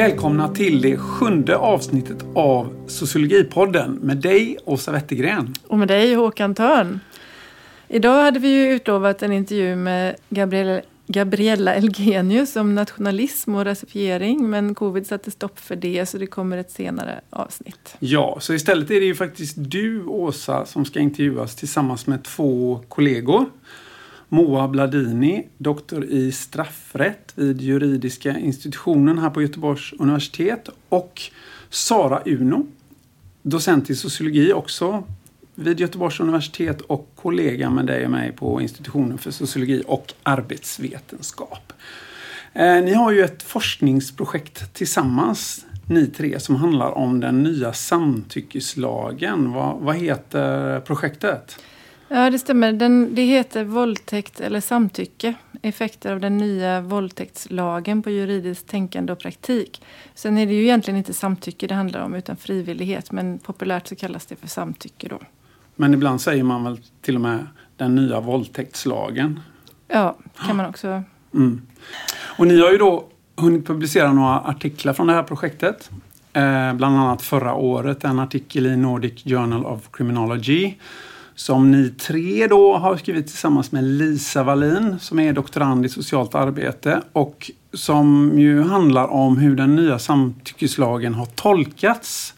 [0.00, 5.54] Välkomna till det sjunde avsnittet av Sociologipodden med dig Åsa Wettergren.
[5.66, 7.00] Och med dig Håkan Törn.
[7.88, 14.50] Idag hade vi ju utlovat en intervju med Gabriella, Gabriella Elgenius om nationalism och rasifiering
[14.50, 17.96] men covid satte stopp för det så det kommer ett senare avsnitt.
[17.98, 22.80] Ja, så istället är det ju faktiskt du Åsa som ska intervjuas tillsammans med två
[22.88, 23.46] kollegor.
[24.32, 31.22] Moa Bladini, doktor i straffrätt vid juridiska institutionen här på Göteborgs universitet och
[31.70, 32.66] Sara Uno,
[33.42, 35.04] docent i sociologi också
[35.54, 41.72] vid Göteborgs universitet och kollega med dig och mig på institutionen för sociologi och arbetsvetenskap.
[42.52, 49.52] Eh, ni har ju ett forskningsprojekt tillsammans ni tre som handlar om den nya samtyckeslagen.
[49.52, 51.58] Vad, vad heter projektet?
[52.12, 52.72] Ja, det stämmer.
[52.72, 55.34] Den, det heter våldtäkt eller samtycke.
[55.62, 59.82] Effekter av den nya våldtäktslagen på juridiskt tänkande och praktik.
[60.14, 63.12] Sen är det ju egentligen inte samtycke det handlar om utan frivillighet.
[63.12, 65.18] Men populärt så kallas det för samtycke då.
[65.76, 69.40] Men ibland säger man väl till och med den nya våldtäktslagen?
[69.88, 70.16] Ja,
[70.46, 71.02] kan man också.
[71.34, 71.62] Mm.
[72.38, 73.04] Och ni har ju då
[73.36, 75.90] hunnit publicera några artiklar från det här projektet.
[76.32, 80.74] Eh, bland annat förra året en artikel i Nordic Journal of Criminology
[81.40, 86.34] som ni tre då har skrivit tillsammans med Lisa Wallin som är doktorand i socialt
[86.34, 92.34] arbete och som ju handlar om hur den nya samtyckeslagen har tolkats.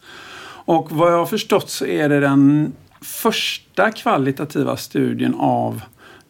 [0.65, 5.81] Och vad jag har förstått så är det den första kvalitativa studien av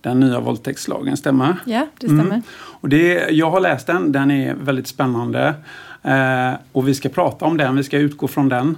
[0.02, 1.56] den nya våldtäktslagen, stämmer?
[1.66, 2.24] Ja, det stämmer.
[2.24, 2.42] Mm.
[2.56, 5.54] Och det, jag har läst den, den är väldigt spännande.
[6.02, 8.78] Eh, och vi ska prata om den, vi ska utgå från den.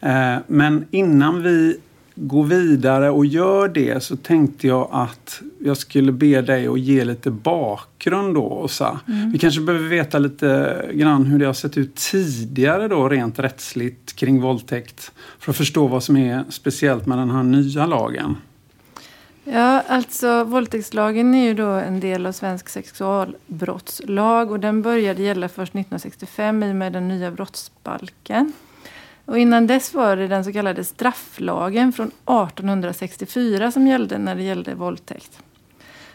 [0.00, 1.78] Eh, men innan vi
[2.14, 7.04] gå vidare och gör det så tänkte jag att jag skulle be dig att ge
[7.04, 9.00] lite bakgrund då, Åsa.
[9.08, 9.32] Mm.
[9.32, 14.12] Vi kanske behöver veta lite grann hur det har sett ut tidigare då rent rättsligt
[14.12, 18.36] kring våldtäkt för att förstå vad som är speciellt med den här nya lagen.
[19.44, 25.48] Ja, alltså våldtäktslagen är ju då en del av svensk sexualbrottslag och den började gälla
[25.48, 28.52] först 1965 i och med den nya brottsbalken.
[29.24, 34.42] Och innan dess var det den så kallade strafflagen från 1864 som gällde när det
[34.42, 35.42] gällde våldtäkt.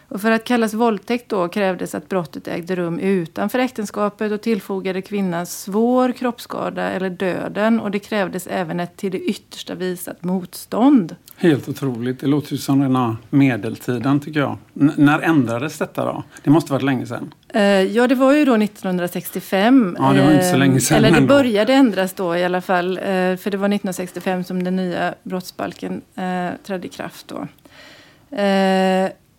[0.08, 5.02] Och för att kallas våldtäkt då krävdes att brottet ägde rum utanför äktenskapet och tillfogade
[5.02, 7.80] kvinnan svår kroppsskada eller döden.
[7.80, 11.16] Och det krävdes även ett till det yttersta visat motstånd.
[11.36, 12.20] Helt otroligt.
[12.20, 14.58] Det låter ju som rena medeltiden tycker jag.
[14.80, 16.24] N när ändrades detta då?
[16.42, 17.34] Det måste varit länge sedan.
[17.56, 19.96] Uh, ja, det var ju då 1965.
[19.98, 20.98] Ja, det var inte så länge sedan.
[20.98, 21.34] Eller det ändå.
[21.34, 22.98] började ändras då i alla fall.
[22.98, 27.48] Uh, för det var 1965 som den nya brottsbalken uh, trädde i kraft då.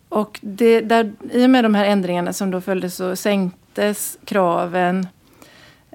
[0.10, 5.08] Och det, där, i och med de här ändringarna som då följde så sänktes kraven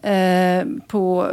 [0.02, 1.30] eh, på,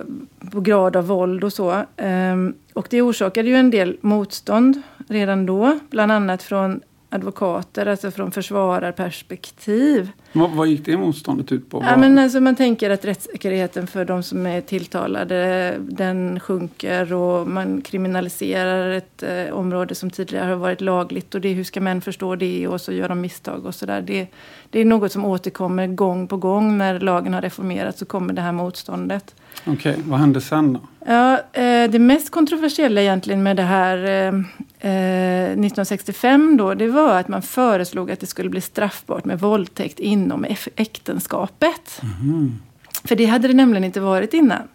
[0.51, 1.71] på grad av våld och så.
[1.97, 2.35] Eh,
[2.73, 6.81] och det orsakade ju en del motstånd redan då, bland annat från
[7.11, 10.11] advokater, alltså från försvararperspektiv.
[10.33, 11.83] Vad, vad gick det motståndet ut på?
[11.89, 17.47] Ja, men alltså man tänker att rättssäkerheten för de som är tilltalade den sjunker och
[17.47, 22.01] man kriminaliserar ett eh, område som tidigare har varit lagligt och det, hur ska män
[22.01, 24.01] förstå det och så gör de misstag och sådär.
[24.01, 24.27] Det,
[24.69, 28.41] det är något som återkommer gång på gång när lagen har reformerats så kommer det
[28.41, 29.35] här motståndet.
[29.65, 30.79] Okej, okay, vad hände sen då?
[31.05, 34.41] Ja, eh, det mest kontroversiella egentligen med det här eh,
[34.83, 40.45] 1965 då, det var att man föreslog att det skulle bli straffbart med våldtäkt inom
[40.75, 42.01] äktenskapet.
[42.21, 42.59] Mm.
[43.03, 44.67] För det hade det nämligen inte varit innan.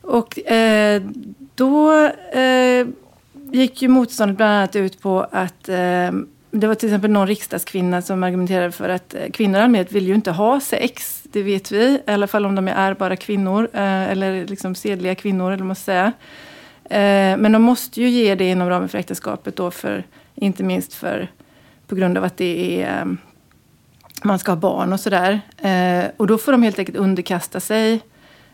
[0.00, 1.02] Och eh,
[1.54, 2.86] då eh,
[3.52, 6.10] gick ju motståndet bland annat ut på att eh,
[6.50, 10.06] det var till exempel någon riksdagskvinna som argumenterade för att eh, kvinnor i allmänhet vill
[10.06, 11.22] ju inte ha sex.
[11.32, 15.14] Det vet vi, i alla fall om de är ärbara kvinnor eh, eller liksom sedliga
[15.14, 16.12] kvinnor eller vad man säga.
[16.84, 20.04] Eh, men de måste ju ge det inom ramen för äktenskapet då för,
[20.34, 21.30] inte minst för,
[21.86, 23.12] på grund av att det är eh,
[24.22, 25.40] man ska ha barn och sådär.
[25.58, 28.00] Eh, och då får de helt enkelt underkasta sig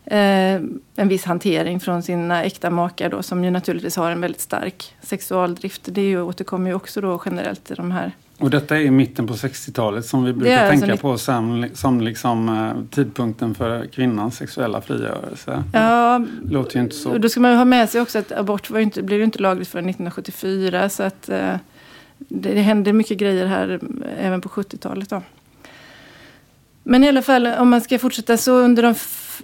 [0.05, 4.94] en viss hantering från sina äkta makar då, som ju naturligtvis har en väldigt stark
[5.02, 5.82] sexualdrift.
[5.84, 9.34] Det återkommer ju också då generellt i de här och detta är i mitten på
[9.34, 14.37] 60-talet som vi brukar alltså tänka alltså på som, som liksom, eh, tidpunkten för kvinnans
[14.37, 15.64] sexuella frigörelse.
[15.72, 17.19] Ja, det låter ju inte så.
[17.19, 19.69] Då ska man ha med sig också att abort var inte, blev ju inte lagligt
[19.69, 20.88] förrän 1974.
[20.88, 21.56] Så att eh,
[22.19, 23.81] det, det hände mycket grejer här
[24.19, 25.10] även på 70-talet.
[25.10, 25.22] Då.
[26.90, 28.94] Men i alla fall, om man ska fortsätta så under de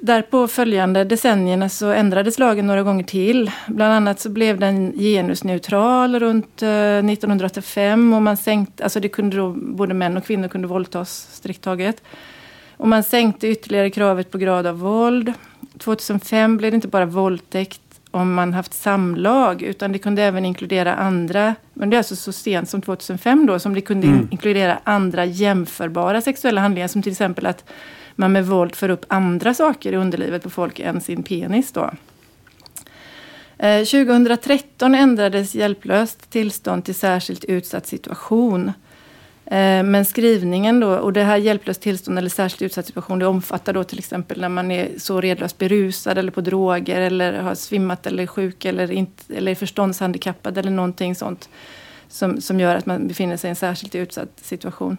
[0.00, 3.50] därpå följande decennierna så ändrades lagen några gånger till.
[3.66, 9.36] Bland annat så blev den genusneutral runt eh, 1985 och man sänkte, alltså det kunde
[9.36, 12.02] då, både män och kvinnor kunde våldtas strikt taget.
[12.76, 15.32] Och man sänkte ytterligare kravet på grad av våld.
[15.78, 17.80] 2005 blev det inte bara våldtäkt
[18.16, 22.32] om man haft samlag utan det kunde även inkludera andra, men det är alltså så
[22.32, 24.28] sent som 2005 då som det kunde mm.
[24.30, 27.64] inkludera andra jämförbara sexuella handlingar som till exempel att
[28.14, 31.90] man med våld för upp andra saker i underlivet på folk än sin penis då.
[33.58, 38.72] 2013 eh, ändrades hjälplöst tillstånd till särskilt utsatt situation.
[39.46, 43.72] Eh, men skrivningen då, och det här hjälplöst tillstånd eller särskilt utsatt situation, det omfattar
[43.72, 48.06] då till exempel när man är så redlöst berusad eller på droger eller har svimmat
[48.06, 51.48] eller är sjuk eller, inte, eller är förståndshandikappad eller någonting sånt
[52.08, 54.96] som, som gör att man befinner sig i en särskilt utsatt situation.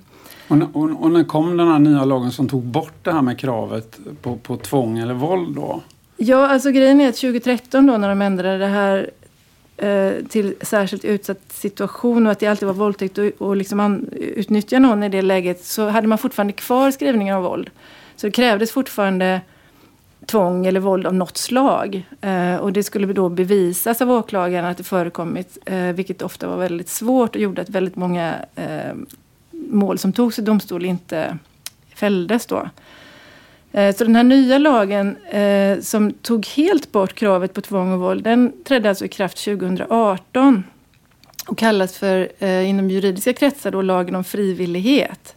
[0.47, 3.39] Och, och, och när kom den här nya lagen som tog bort det här med
[3.39, 5.81] kravet på, på tvång eller våld då?
[6.17, 9.09] Ja, alltså grejen är att 2013 då när de ändrade det här
[9.77, 14.09] Eh, till särskilt utsatt situation och att det alltid var våldtäkt och, och liksom man
[14.12, 17.69] utnyttja någon i det läget så hade man fortfarande kvar skrivningen av våld.
[18.15, 19.41] Så det krävdes fortfarande
[20.25, 22.03] tvång eller våld av något slag.
[22.21, 26.57] Eh, och det skulle då bevisas av åklagaren att det förekommit, eh, vilket ofta var
[26.57, 28.94] väldigt svårt och gjorde att väldigt många eh,
[29.51, 31.38] mål som togs i domstol inte
[31.95, 32.69] fälldes då.
[33.71, 37.99] Eh, så den här nya lagen eh, som tog helt bort kravet på tvång och
[37.99, 40.63] våld, den trädde alltså i kraft 2018
[41.47, 45.35] och kallas för eh, inom juridiska kretsar då lagen om frivillighet.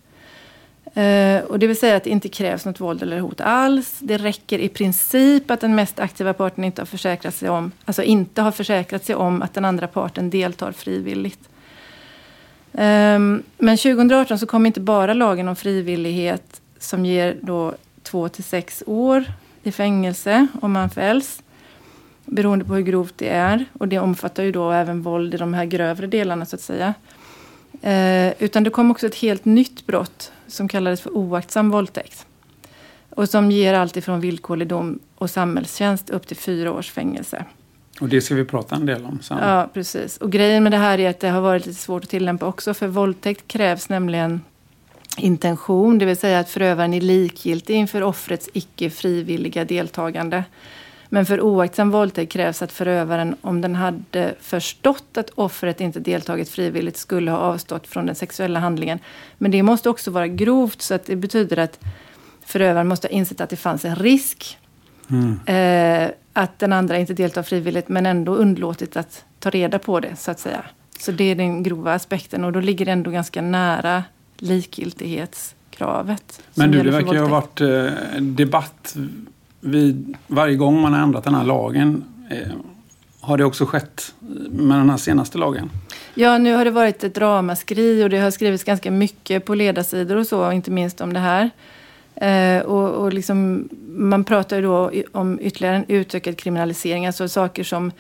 [0.94, 3.98] Eh, och det vill säga att det inte krävs något våld eller hot alls.
[3.98, 8.02] Det räcker i princip att den mest aktiva parten inte har försäkrat sig om, alltså
[8.02, 11.48] inte har försäkrat sig om att den andra parten deltar frivilligt.
[12.72, 18.44] Ehm, men 2018 så kom inte bara lagen om frivillighet som ger då två till
[18.44, 19.24] sex år
[19.62, 21.42] i fängelse om man fälls.
[22.24, 23.64] Beroende på hur grovt det är.
[23.72, 26.94] Och det omfattar ju då även våld i de här grövre delarna så att säga.
[27.82, 32.26] Eh, utan det kom också ett helt nytt brott som kallades för oaktsam våldtäkt.
[33.10, 37.44] Och som ger allt ifrån villkorlig dom och samhällstjänst upp till fyra års fängelse.
[38.00, 39.38] Och det ska vi prata en del om sen.
[39.42, 40.16] Ja, precis.
[40.16, 42.74] Och grejen med det här är att det har varit lite svårt att tillämpa också.
[42.74, 44.40] För våldtäkt krävs nämligen
[45.16, 50.44] intention, det vill säga att förövaren är likgiltig inför offrets icke frivilliga deltagande.
[51.12, 56.48] Men för oaktsam våldtäkt krävs att förövaren, om den hade förstått att offret inte deltagit
[56.48, 58.98] frivilligt, skulle ha avstått från den sexuella handlingen.
[59.38, 61.78] Men det måste också vara grovt, så att det betyder att
[62.44, 64.58] förövaren måste ha insett att det fanns en risk.
[65.10, 65.40] Mm.
[65.46, 70.16] Eh, att den andra inte deltar frivilligt, men ändå underlåtit att ta reda på det,
[70.16, 70.64] så att säga.
[70.98, 74.04] Så det är den grova aspekten och då ligger det ändå ganska nära
[74.42, 76.42] likgiltighetskravet.
[76.54, 78.96] Men du, det verkar ju ha varit eh, debatt
[79.60, 82.04] vid varje gång man har ändrat den här lagen.
[82.30, 82.48] Eh,
[83.20, 84.14] har det också skett
[84.50, 85.70] med den här senaste lagen?
[86.14, 90.16] Ja, nu har det varit ett ramaskri och det har skrivits ganska mycket på ledarsidor
[90.16, 91.50] och så, inte minst om det här.
[92.14, 97.64] Eh, och, och liksom, man pratar ju då om ytterligare en utökad kriminalisering, alltså saker
[97.64, 97.92] som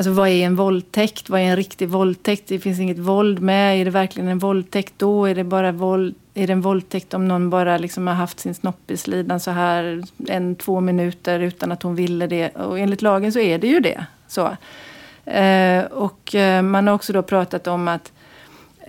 [0.00, 1.30] Alltså vad är en våldtäkt?
[1.30, 2.44] Vad är en riktig våldtäkt?
[2.46, 3.80] Det finns inget våld med.
[3.80, 5.26] Är det verkligen en våldtäkt då?
[5.26, 6.14] Är det bara våld?
[6.34, 9.50] Är det en våldtäkt om någon bara liksom har haft sin snopp i slidan så
[9.50, 12.48] här en, två minuter utan att hon ville det?
[12.48, 14.04] Och enligt lagen så är det ju det.
[14.28, 14.56] Så.
[15.30, 18.12] Eh, och eh, man har också då pratat om att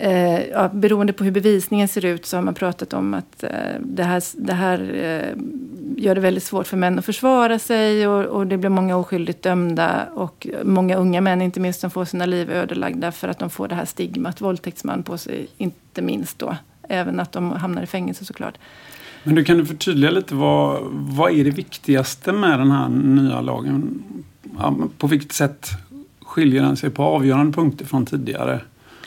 [0.04, 3.50] Eh, ja, beroende på hur bevisningen ser ut så har man pratat om att eh,
[3.80, 5.44] det här, det här eh,
[6.04, 9.44] gör det väldigt svårt för män att försvara sig och, och, det blir många oskyldigt
[9.44, 13.50] dömda och många unga män inte minst som får sina liv ödelagda för att de
[13.50, 16.56] får det här stigmat våldtäktsman på sig, inte minst då.
[16.90, 18.58] Även att de hamnar i fängelse såklart.
[19.24, 23.42] Men du kan du förtydliga lite vad, vad är det viktigaste med den här nya
[23.42, 24.04] lagen?
[24.58, 25.70] Ja, på vilket sätt
[26.22, 28.60] skiljer den sig på avgörande punkter från tidigare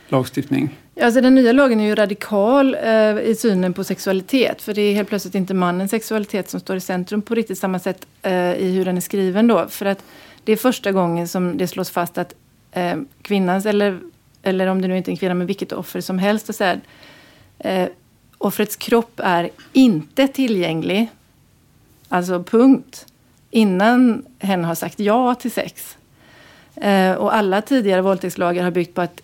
[0.09, 0.71] lagstiftning?
[1.01, 4.63] Alltså den nya lagen är ju radikal eh, i synen på sexualitet.
[4.63, 7.79] För det är helt plötsligt inte mannens sexualitet som står i centrum på riktigt samma
[7.79, 9.69] sätt eh, i hur den är skriven då.
[9.69, 10.05] För att
[10.45, 12.35] det är första gången som det slås fast att
[12.73, 14.01] eh, kvinnans, eller,
[14.43, 16.81] eller om det nu inte är en kvinna, men vilket offer som helst, så här,
[17.59, 17.89] eh,
[18.39, 21.09] offrets kropp är inte tillgänglig,
[22.09, 23.07] alltså punkt,
[23.51, 25.97] innan hen har sagt ja till sex.
[26.77, 29.21] Eh, och alla tidigare våldtäktslagar har byggt på att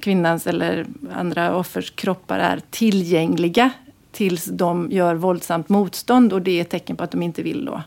[0.00, 3.70] kvinnans eller andra offers kroppar är tillgängliga
[4.12, 7.64] tills de gör våldsamt motstånd och det är ett tecken på att de inte vill
[7.64, 7.82] då.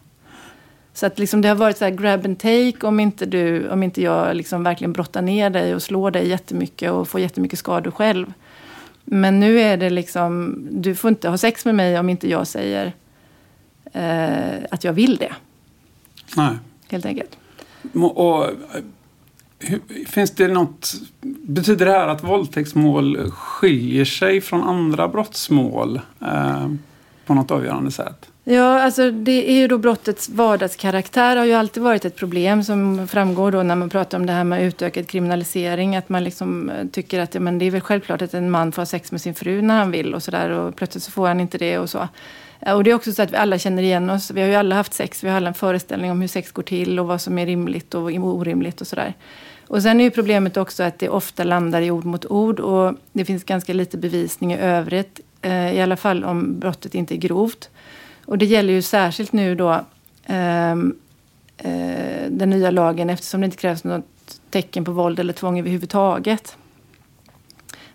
[0.94, 4.02] Så att liksom det har varit så grab and take om inte, du, om inte
[4.02, 8.34] jag liksom verkligen brottar ner dig och slår dig jättemycket och får jättemycket skador själv.
[9.06, 12.48] Men nu är det liksom, du får inte ha sex med mig om inte jag
[12.48, 12.94] säger
[13.94, 15.34] eh, att jag vill det.
[16.38, 16.56] Nej.
[16.88, 17.38] Helt enkelt.
[17.94, 18.46] Och
[20.08, 26.02] Finns det något, betyder det här att våldtäktsmål skiljer sig från andra brottsmål?
[26.22, 26.68] Eh,
[27.26, 28.30] på något avgörande sätt?
[28.44, 33.08] Ja, alltså det är ju då brottets vardagskaraktär har ju alltid varit ett problem som
[33.08, 35.96] framgår då när man pratar om det här med utökad kriminalisering.
[35.96, 38.72] Att man liksom eh, tycker att ja, men det är väl självklart att en man
[38.72, 41.28] får ha sex med sin fru när han vill och sådär och plötsligt så får
[41.28, 42.08] han inte det och så.
[42.60, 44.32] Eh, och det är också så att vi alla känner igen oss.
[44.32, 46.64] Vi har ju alla haft sex, vi har alla en föreställning om hur sex går
[46.64, 49.14] till och vad som är rimligt och orimligt och sådär.
[49.68, 52.96] Och sen är ju problemet också att det ofta landar i ord mot ord och
[53.14, 55.20] det finns ganska lite bevisning i övrigt.
[55.42, 57.70] Eh, I alla fall om brottet inte är grovt.
[58.26, 59.86] Och det gäller ju särskilt nu då
[60.26, 60.96] ehm,
[61.58, 64.06] eh, den nya lagen eftersom det inte krävs något
[64.50, 66.58] tecken på våld eller tvång överhuvudtaget.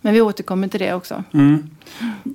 [0.01, 1.25] Men vi återkommer till det också.
[1.35, 1.71] Mm.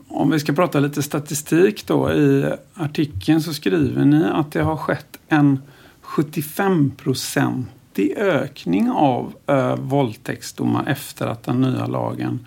[0.07, 2.11] Om vi ska prata lite statistik då.
[2.11, 5.59] I artikeln så skriver ni att det har skett en
[6.01, 12.45] 75 procent kraftig ökning av eh, våldtäktsdomar efter att den nya lagen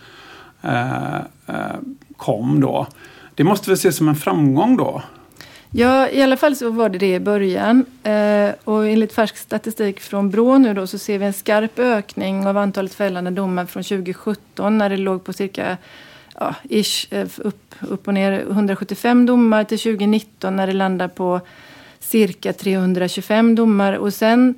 [0.62, 1.76] eh, eh,
[2.17, 2.87] kom då.
[3.35, 5.03] Det måste väl ses som en framgång då?
[5.71, 7.85] Ja, i alla fall så var det det i början.
[8.03, 12.47] Eh, och enligt färsk statistik från Brå nu då så ser vi en skarp ökning
[12.47, 15.76] av antalet fällande domar från 2017 när det låg på cirka
[16.41, 21.41] ja, ish, eh, upp, upp och ner 175 domar till 2019 när det landar på
[22.00, 23.93] cirka 325 domar.
[23.93, 24.55] Och sen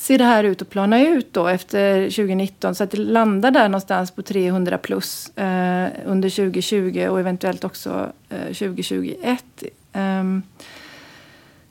[0.00, 3.68] ser det här ut att plana ut då efter 2019 så att det landar där
[3.68, 9.44] någonstans på 300 plus eh, under 2020 och eventuellt också eh, 2021.
[9.92, 10.42] Um, ehm,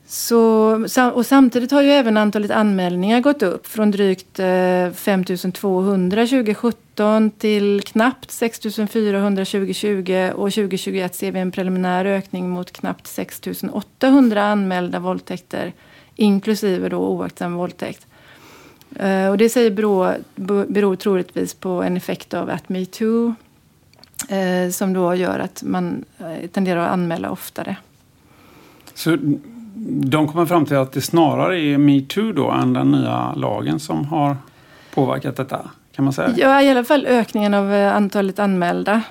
[0.06, 7.30] så, och samtidigt har ju även antalet anmälningar gått upp från drygt eh, 5200 2017
[7.30, 14.98] till knappt 6400 2020 och 2021 ser vi en preliminär ökning mot knappt 6800 anmälda
[14.98, 15.72] våldtäkter
[16.16, 18.06] inklusive då oaktsam våldtäkt.
[18.96, 20.14] Eh, och det säger Brå
[20.66, 23.34] beror troligtvis på en effekt av att metoo
[24.28, 27.76] eh, som då gör att man eh, tenderar att anmäla oftare.
[28.94, 29.16] Så
[29.84, 34.04] de kommer fram till att det snarare är metoo då än den nya lagen som
[34.04, 34.36] har
[34.94, 35.70] påverkat detta?
[35.92, 36.34] Kan man säga?
[36.36, 39.02] Ja, i alla fall ökningen av antalet anmälda.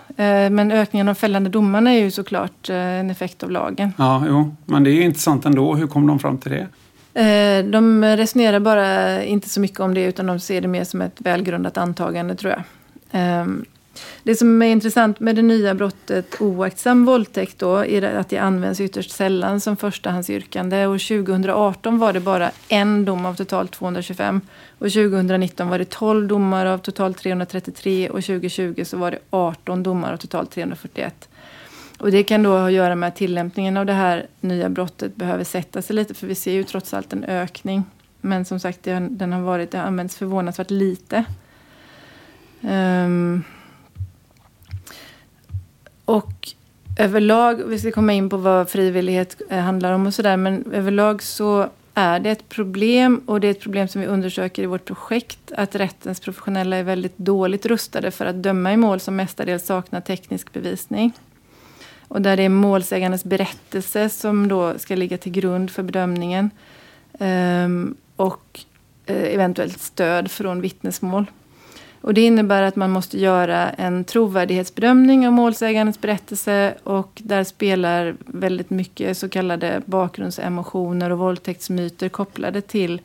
[0.51, 3.93] Men ökningen av fällande domarna är ju såklart en effekt av lagen.
[3.97, 4.55] Ja, jo.
[4.65, 5.75] Men det är intressant ändå.
[5.75, 6.67] Hur kom de fram till det?
[7.13, 11.01] Eh, de resonerar bara inte så mycket om det utan de ser det mer som
[11.01, 12.63] ett välgrundat antagande tror jag.
[13.11, 13.65] Ehm,
[14.23, 18.81] det som är intressant med det nya brottet oaktsam våldtäkt då är att det används
[18.81, 20.85] ytterst sällan som förstahandsyrkande.
[20.85, 24.41] Och 2018 var det bara en dom av totalt 225.
[24.79, 29.83] Och 2019 var det 12 domar av totalt 333 och 2020 så var det 18
[29.83, 31.28] domar av totalt 341.
[31.99, 35.15] Och det kan då ha att göra med att tillämpningen av det här nya brottet
[35.15, 37.83] behöver sätta sig lite för vi ser ju trots allt en ökning.
[38.21, 41.23] Men som sagt, den har, varit, det har använts förvånansvärt lite.
[42.61, 43.43] Um,
[46.05, 46.53] och
[46.97, 51.23] överlag, vi ska komma in på vad frivillighet eh, handlar om och sådär, men överlag
[51.23, 54.85] så är det ett problem och det är ett problem som vi undersöker i vårt
[54.85, 59.65] projekt att rättens professionella är väldigt dåligt rustade för att döma i mål som mestadels
[59.65, 61.13] saknar teknisk bevisning.
[62.09, 66.49] Och där det är målsägandens berättelse som då ska ligga till grund för bedömningen.
[67.19, 68.59] Um, och
[69.09, 71.25] uh, eventuellt stöd från vittnesmål.
[72.01, 78.15] Och det innebär att man måste göra en trovärdighetsbedömning av målsägandens berättelse och där spelar
[78.25, 83.01] väldigt mycket så kallade bakgrundsemotioner och våldtäktsmyter kopplade till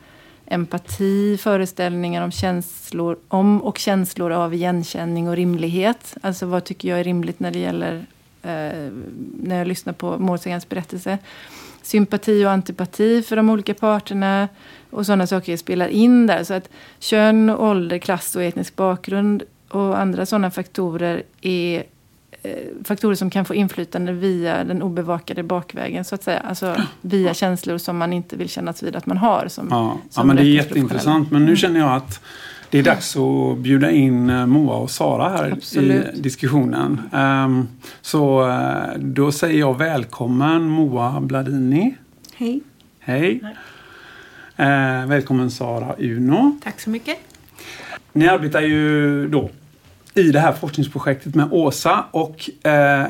[0.47, 6.17] empati, föreställningar om, känslor, om och känslor av igenkänning och rimlighet.
[6.21, 8.07] Alltså vad tycker jag är rimligt när det gäller
[9.41, 11.19] när jag lyssnar på målsägandens berättelse.
[11.83, 14.49] Sympati och antipati för de olika parterna
[14.91, 16.45] och sådana saker spelar in där.
[16.45, 21.85] Så att kön, ålder, klass och etnisk bakgrund och andra sådana faktorer är
[22.43, 22.51] eh,
[22.85, 26.39] faktorer som kan få inflytande via den obevakade bakvägen så att säga.
[26.39, 29.49] Alltså via känslor som man inte vill kännas vid att man har.
[29.49, 31.31] Som, ja, som ja men det är jätteintressant.
[31.31, 31.57] Men nu mm.
[31.57, 32.21] känner jag att
[32.75, 36.15] det är dags att bjuda in eh, Moa och Sara här Absolut.
[36.15, 37.01] i diskussionen.
[37.13, 37.69] Um,
[38.03, 41.95] så uh, då säger jag välkommen Moa Bladini.
[42.35, 42.61] Hej.
[42.99, 43.41] Hej.
[44.57, 46.59] Eh, välkommen Sara Uno.
[46.65, 47.19] Tack så mycket.
[48.13, 49.51] Ni arbetar ju då
[50.15, 53.07] i det här forskningsprojektet med Åsa och eh,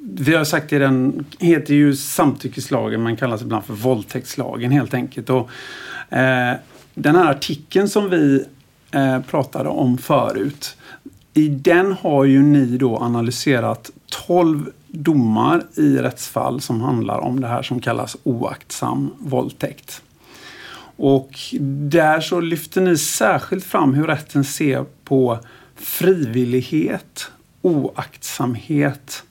[0.00, 5.30] vi har sagt att den heter ju samtyckeslagen men kallas ibland för våldtäktslagen helt enkelt.
[5.30, 5.50] Och,
[6.18, 6.56] eh,
[6.94, 8.44] den här artikeln som vi
[8.90, 10.76] eh, pratade om förut.
[11.34, 13.90] I den har ju ni då analyserat
[14.26, 20.02] 12 domar i rättsfall som handlar om det här som kallas oaktsam våldtäkt.
[20.96, 21.30] Och
[21.90, 25.38] där så lyfter ni särskilt fram hur rätten ser på
[25.76, 27.30] frivillighet,
[27.62, 29.22] oaktsamhet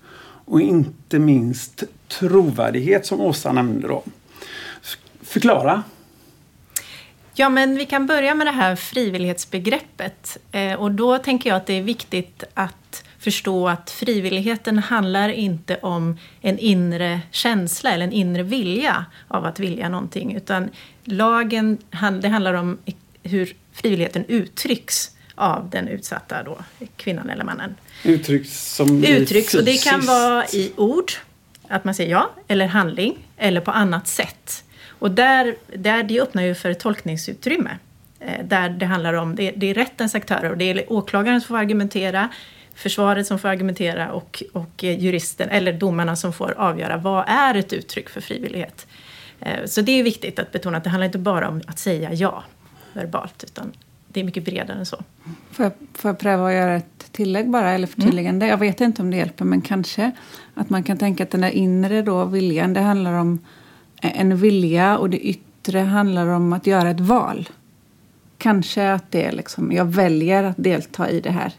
[0.46, 4.04] och inte minst trovärdighet som Åsa nämnde då.
[5.22, 5.84] Förklara.
[7.40, 10.38] Ja, men vi kan börja med det här frivillighetsbegreppet.
[10.52, 15.78] Eh, och då tänker jag att det är viktigt att förstå att frivilligheten handlar inte
[15.82, 20.70] om en inre känsla eller en inre vilja av att vilja någonting, utan
[21.04, 21.78] lagen,
[22.22, 22.78] det handlar om
[23.24, 26.58] hur frivilligheten uttrycks av den utsatta då,
[26.96, 27.76] kvinnan eller mannen.
[28.04, 31.12] Uttrycks som Uttrycks, och det kan vara i ord,
[31.68, 34.64] att man säger ja, eller handling, eller på annat sätt.
[35.00, 37.78] Och där, där det öppnar ju för tolkningsutrymme.
[38.20, 41.48] Eh, där det handlar om, det, det är rättens aktörer och det är åklagaren som
[41.48, 42.30] får argumentera,
[42.76, 47.74] försvaret som får argumentera och, och juristen eller domarna som får avgöra vad är ett
[47.74, 48.88] uttryck för frivillighet.
[49.40, 52.14] Eh, så det är viktigt att betona att det handlar inte bara om att säga
[52.14, 52.44] ja
[52.94, 53.72] verbalt utan
[54.08, 55.04] det är mycket bredare än så.
[55.52, 58.46] Får jag, får jag pröva att göra ett tillägg bara, eller förtydligande?
[58.46, 58.50] Mm.
[58.50, 60.12] Jag vet inte om det hjälper, men kanske.
[60.54, 63.40] Att man kan tänka att den där inre då, viljan, det handlar om
[64.02, 67.50] en vilja och det yttre handlar om att göra ett val.
[68.38, 71.54] Kanske att det är liksom, jag väljer att delta i det här.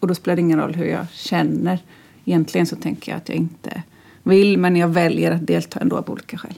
[0.00, 1.78] och då spelar det ingen roll hur jag känner.
[2.24, 3.82] Egentligen så tänker jag att jag inte
[4.22, 6.54] vill, men jag väljer att delta ändå av olika skäl.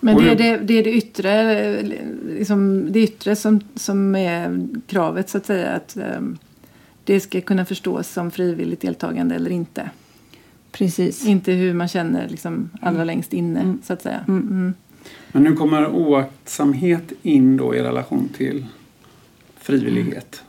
[0.00, 1.82] Men det är det, det, är det yttre,
[2.28, 5.70] liksom det yttre som, som är kravet så att säga.
[5.70, 6.38] Att um,
[7.04, 9.90] det ska kunna förstås som frivilligt deltagande eller inte.
[10.74, 11.26] Precis.
[11.26, 13.06] Inte hur man känner liksom allra mm.
[13.06, 13.78] längst inne mm.
[13.84, 14.24] så att säga.
[14.28, 14.42] Mm.
[14.42, 14.74] mm.
[15.32, 18.66] Men nu kommer oaktsamhet in då i relation till
[19.58, 20.42] frivillighet.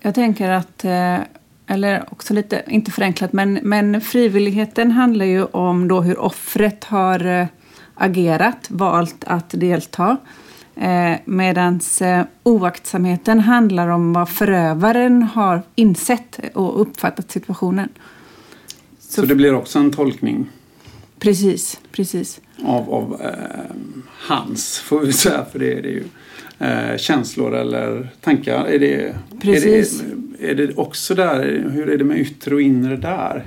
[0.00, 1.18] Jag tänker att, eh,
[1.66, 7.26] eller också lite, inte förenklat, men, men frivilligheten handlar ju om då hur offret har
[7.26, 7.46] eh,
[7.94, 10.16] agerat, valt att delta.
[10.76, 17.88] Eh, Medan eh, oaktsamheten handlar om vad förövaren har insett och uppfattat situationen.
[19.14, 20.46] Så, Så det blir också en tolkning?
[21.18, 22.40] Precis, precis.
[22.64, 26.04] Av, av eh, hans, får vi säga, för det är det ju.
[26.58, 28.64] Eh, känslor eller tankar.
[28.64, 30.02] Är det, precis.
[30.02, 33.44] Är det, är det också där, hur är det med yttre och inre där?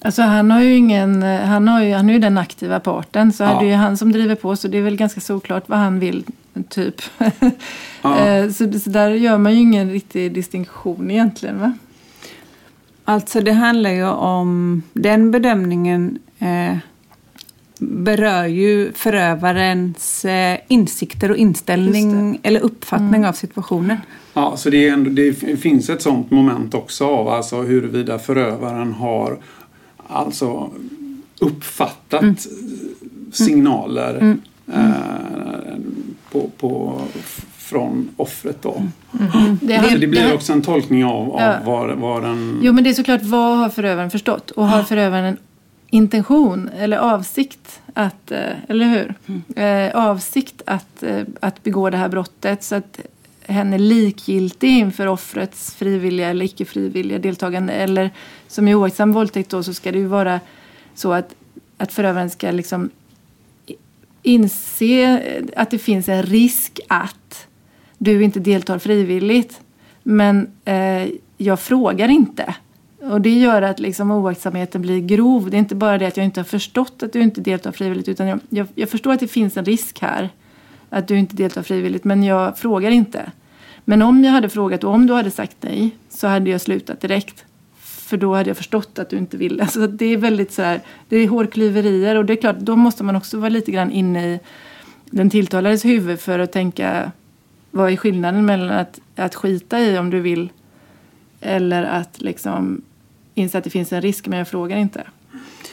[0.00, 3.42] Alltså han har ju ingen, han, har ju, han är ju den aktiva parten så
[3.42, 3.58] ja.
[3.60, 5.98] det är ju han som driver på så det är väl ganska såklart vad han
[5.98, 6.24] vill
[6.68, 7.02] typ.
[7.18, 7.30] Ja.
[8.26, 11.72] Eh, så, så, där gör man ju ingen riktig distinktion egentligen va?
[13.08, 16.76] Alltså det handlar ju om, den bedömningen eh,
[17.78, 23.28] berör ju förövarens eh, insikter och inställning eller uppfattning mm.
[23.28, 23.96] av situationen.
[24.34, 29.38] Ja, så det, ändå, det, finns ett sånt moment också av alltså huruvida förövaren har
[30.06, 30.70] alltså
[31.38, 32.36] uppfattat mm.
[33.32, 34.40] signaler mm.
[34.74, 35.76] Eh,
[36.32, 37.02] på, på,
[37.66, 38.74] från offret då.
[38.74, 39.58] Mm.
[39.62, 41.56] Det, det, det, blir också en tolkning av, av ja.
[41.64, 42.60] vad, vad den...
[42.62, 45.36] Jo men det är såklart vad har förövaren förstått och har förövaren en
[45.90, 49.14] intention eller avsikt att, eh, eller hur?
[49.26, 49.88] Mm.
[49.90, 53.00] Eh, avsikt att, eh, att begå det här brottet så att
[53.46, 57.72] hen är likgiltig inför offrets frivilliga eller icke frivilliga deltagande.
[57.72, 58.10] Eller
[58.48, 60.40] som i oaktsam våldtäkt då så ska det ju vara
[60.94, 61.34] så att,
[61.78, 62.90] att förövaren ska liksom
[64.22, 65.22] inse
[65.56, 67.25] att det finns en risk att
[67.98, 69.60] du inte deltar frivilligt.
[70.02, 72.54] Men eh, jag frågar inte.
[73.02, 75.50] Och det gör att liksom oaktsamheten blir grov.
[75.50, 78.08] Det är inte bara det att jag inte har förstått att du inte deltar frivilligt
[78.08, 80.30] utan jag, jag, jag förstår att det finns en risk här
[80.90, 83.30] att du inte deltar frivilligt men jag frågar inte.
[83.84, 87.00] Men om jag hade frågat och om du hade sagt nej så hade jag slutat
[87.00, 87.44] direkt.
[87.78, 89.66] För då hade jag förstått att du inte ville.
[89.66, 93.04] Så det är väldigt så här, det är hårklyverier och det är klart, då måste
[93.04, 94.40] man också vara lite grann inne i
[95.10, 97.12] den tilltalades huvud för att tänka
[97.76, 100.50] vad är skillnaden mellan att, att skita i om du vill
[101.40, 102.82] eller att liksom
[103.34, 105.04] inse att det finns en risk men jag frågar inte.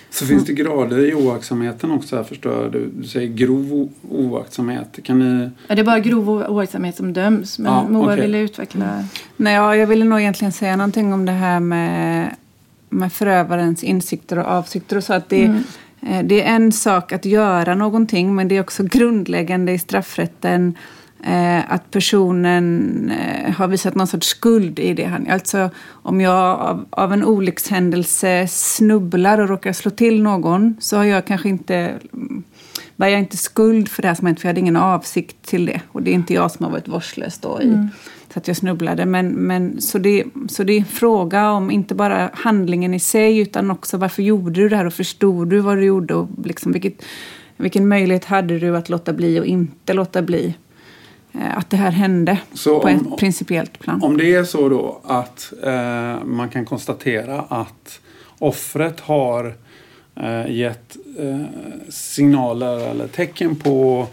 [0.10, 2.72] Så finns det grader i oaktsamheten också här förstår jag.
[2.72, 5.00] Du, du säger grov oaktsamhet.
[5.04, 5.50] Kan ni...
[5.68, 7.60] Ja, det är bara grov oaktsamhet som döms.
[7.60, 8.22] Men ja, Moa okay.
[8.22, 8.86] ville utveckla.
[8.86, 9.06] Mm.
[9.38, 12.36] Nej, ja, jag ville nog egentligen säga någonting om det här med,
[12.90, 15.14] med förövarens insikter och avsikter och så.
[15.14, 15.64] Att det, mm.
[16.02, 20.76] Eh, det är en sak att göra någonting men det är också grundläggande i straffrätten
[21.68, 26.86] att personen eh, har visat någon sorts skuld i det han Alltså om jag av,
[26.90, 32.00] av, en olyckshändelse snubblar och råkar slå till någon så har jag kanske inte
[32.96, 35.66] bär jag inte skuld för det här som hänt för jag hade ingen avsikt till
[35.66, 35.82] det.
[35.92, 37.90] Och det är inte jag som har varit vårdslös då i, mm.
[38.34, 39.06] så att jag snubblade.
[39.06, 43.40] Men, men, så, det, så det är en fråga om inte bara handlingen i sig
[43.40, 46.72] utan också varför gjorde du det här och förstod du vad du gjorde och liksom
[46.72, 47.06] vilket,
[47.58, 50.56] vilken möjlighet hade du att låta bli och inte låta bli.
[51.34, 54.04] Eh, att det här hände så på om, ett principiellt plan.
[54.04, 58.00] Om det är så då att eh, man kan konstatera att
[58.40, 59.56] offret har
[60.16, 61.46] eh, gett eh,
[61.90, 64.08] signaler eller tecken på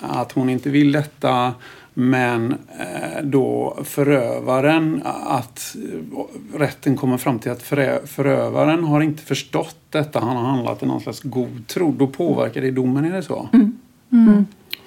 [0.00, 1.52] att hon inte vill detta.
[1.96, 9.22] Men eh, då förövaren, att eh, rätten kommer fram till att förö, förövaren har inte
[9.22, 10.20] förstått detta.
[10.20, 11.92] Han har handlat i någon slags god tro.
[11.92, 13.48] Då påverkar det domen, är det så?
[13.52, 13.78] Mm.
[14.12, 14.46] Mm.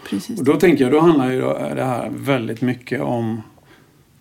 [0.09, 0.39] Precis.
[0.39, 1.41] Och då tänker jag, då handlar ju
[1.75, 3.41] det här väldigt mycket om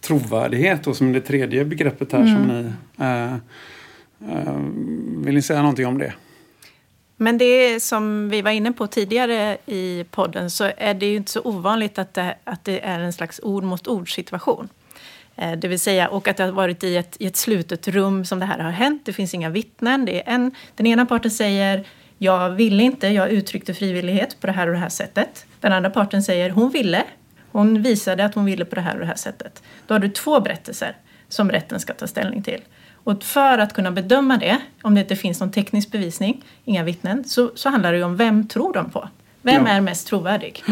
[0.00, 2.72] trovärdighet och som det tredje begreppet här som ni...
[3.04, 3.34] Eh,
[4.32, 4.58] eh,
[5.24, 6.14] vill ni säga någonting om det?
[7.16, 11.30] Men det som vi var inne på tidigare i podden så är det ju inte
[11.30, 14.68] så ovanligt att det, att det är en slags ord mot ord situation.
[15.36, 18.24] Eh, det vill säga, och att det har varit i ett, i ett slutet rum
[18.24, 19.02] som det här har hänt.
[19.04, 20.04] Det finns inga vittnen.
[20.04, 21.86] Det är en, den ena parten säger
[22.18, 25.46] jag ville inte, jag uttryckte frivillighet på det här och det här sättet.
[25.66, 27.04] Den andra parten säger hon ville,
[27.52, 29.62] hon visade att hon ville på det här och det här sättet.
[29.86, 30.96] Då har du två berättelser
[31.28, 32.60] som rätten ska ta ställning till.
[32.94, 37.24] Och för att kunna bedöma det, om det inte finns någon teknisk bevisning, inga vittnen,
[37.24, 39.08] så, så handlar det ju om vem tror de på?
[39.42, 39.72] Vem ja.
[39.72, 40.64] är mest trovärdig?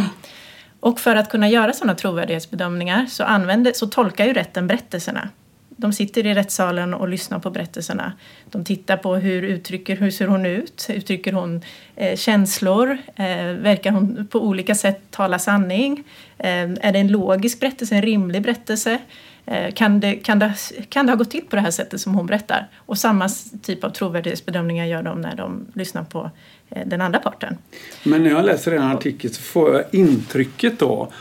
[0.80, 5.28] Och för att kunna göra sådana trovärdighetsbedömningar så, använder, så tolkar ju rätten berättelserna.
[5.76, 8.12] De sitter i rättssalen och lyssnar på berättelserna.
[8.50, 10.86] De tittar på hur uttrycker hur ser hon ut?
[10.90, 11.62] Uttrycker hon
[11.96, 12.98] eh, känslor?
[13.16, 16.04] Eh, verkar hon på olika sätt tala sanning?
[16.38, 18.98] Eh, är det en logisk berättelse, en rimlig berättelse?
[19.46, 20.54] Eh, kan det, kan, det,
[20.88, 22.68] kan det ha gått till på det här sättet som hon berättar?
[22.76, 23.28] Och samma
[23.62, 26.30] typ av trovärdighetsbedömningar gör de när de lyssnar på
[26.70, 27.58] eh, den andra parten.
[28.02, 31.12] Men när jag läser den här artikeln så får jag intrycket då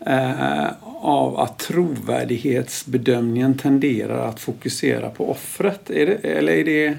[0.00, 0.66] eh,
[1.00, 5.90] av att trovärdighetsbedömningen tenderar att fokusera på offret.
[5.90, 6.94] Är det, eller är det, eh,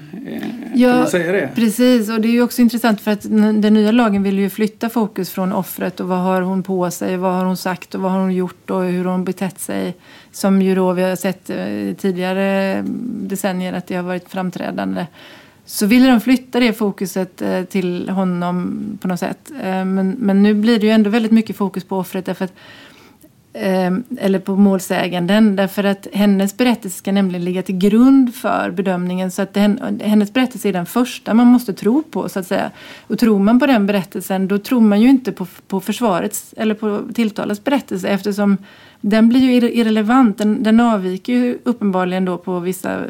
[0.74, 1.50] ja, kan man säga det?
[1.54, 3.22] Precis, och det är också intressant för att
[3.62, 7.16] den nya lagen vill ju flytta fokus från offret och vad har hon på sig,
[7.16, 9.94] vad har hon sagt och vad har hon gjort och hur har hon betett sig.
[10.32, 11.56] Som ju då vi har sett eh,
[11.96, 15.06] tidigare decennier att det har varit framträdande
[15.70, 19.50] så ville de flytta det fokuset eh, till honom på något sätt.
[19.62, 22.52] Eh, men, men nu blir det ju ändå väldigt mycket fokus på offret därför att
[23.52, 25.56] eh, eller på målsäganden.
[25.56, 29.30] Därför att hennes berättelse ska nämligen ligga till grund för bedömningen.
[29.30, 29.56] Så att
[30.00, 32.70] hennes berättelse är den första man måste tro på så att säga.
[33.06, 36.74] Och tror man på den berättelsen då tror man ju inte på, på försvarets eller
[36.74, 38.56] på tilltalets berättelse eftersom
[39.00, 40.38] den blir ju irrelevant.
[40.38, 43.04] Den, den avviker ju uppenbarligen då på vissa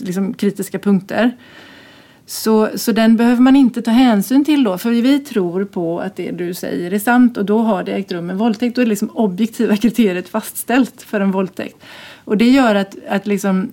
[0.00, 1.36] liksom, kritiska punkter.
[2.26, 6.16] Så, så den behöver man inte ta hänsyn till då, för vi tror på att
[6.16, 8.76] det du säger är sant och då har det ägt rum en våldtäkt.
[8.76, 11.76] Då är det liksom objektiva kriteriet fastställt för en våldtäkt.
[12.24, 13.70] Och det gör att, att, liksom,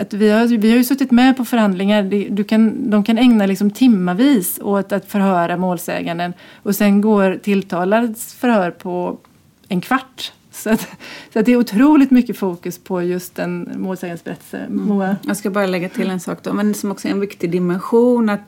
[0.00, 2.02] att vi, har, vi har ju suttit med på förhandlingar.
[2.30, 8.34] Du kan, de kan ägna liksom timmavis åt att förhöra målsäganden och sen går tilltalads
[8.34, 9.18] förhör på
[9.68, 10.32] en kvart.
[10.58, 10.80] Så, att,
[11.32, 14.58] så att det är otroligt mycket fokus på just en målsägandens berättelse.
[14.58, 15.14] Mm.
[15.22, 18.28] Jag ska bara lägga till en sak då, men som också är en viktig dimension.
[18.28, 18.40] att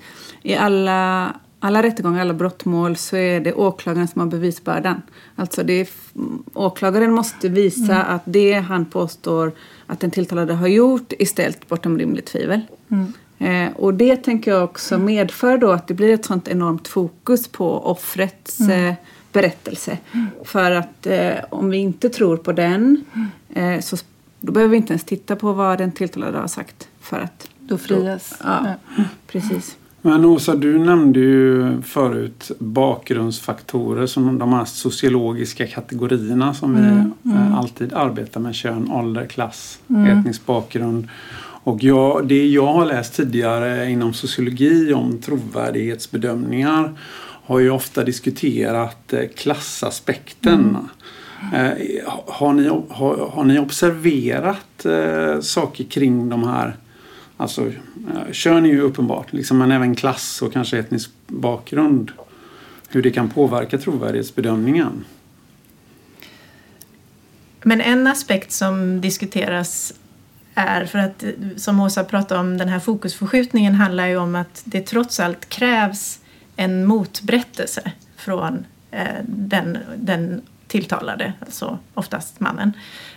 [0.42, 5.02] I alla, alla rättegångar, alla brottmål så är det åklagaren som har bevisbördan.
[5.36, 5.88] Alltså det är,
[6.52, 8.14] åklagaren måste visa mm.
[8.14, 9.52] att det han påstår
[9.86, 12.60] att den tilltalade har gjort är ställt bortom rimligt tvivel.
[12.88, 13.12] Mm.
[13.38, 17.48] Eh, och det tänker jag också medför då att det blir ett sånt enormt fokus
[17.48, 18.88] på offrets mm.
[18.88, 18.94] eh,
[19.32, 19.98] berättelse.
[20.12, 20.26] Mm.
[20.44, 23.04] För att eh, om vi inte tror på den
[23.48, 23.96] eh, så
[24.40, 26.88] då behöver vi inte ens titta på vad den tilltalade har sagt.
[27.00, 28.34] För att då frias.
[28.38, 29.76] Då, ja, ja, precis.
[30.02, 37.30] Men Åsa, du nämnde ju förut bakgrundsfaktorer som de här sociologiska kategorierna som mm, vi
[37.30, 37.54] mm.
[37.54, 38.54] alltid arbetar med.
[38.54, 40.18] Kön, ålder, klass, mm.
[40.18, 41.08] etnisk bakgrund.
[41.62, 46.92] Och jag, det jag har läst tidigare inom sociologi om trovärdighetsbedömningar
[47.44, 50.60] har ju ofta diskuterat eh, klassaspekten.
[50.60, 50.86] Mm.
[52.26, 56.76] Har, ni, har, har ni observerat eh, saker kring de här
[57.40, 57.72] Alltså,
[58.32, 62.12] kön är ju uppenbart, liksom, men även klass och kanske etnisk bakgrund.
[62.88, 65.04] Hur det kan påverka trovärdighetsbedömningen.
[67.62, 69.94] Men en aspekt som diskuteras
[70.60, 71.24] är för att,
[71.56, 76.20] som Åsa pratade om, den här fokusförskjutningen handlar ju om att det trots allt krävs
[76.56, 82.72] en motberättelse från eh, den, den tilltalade, alltså oftast mannen.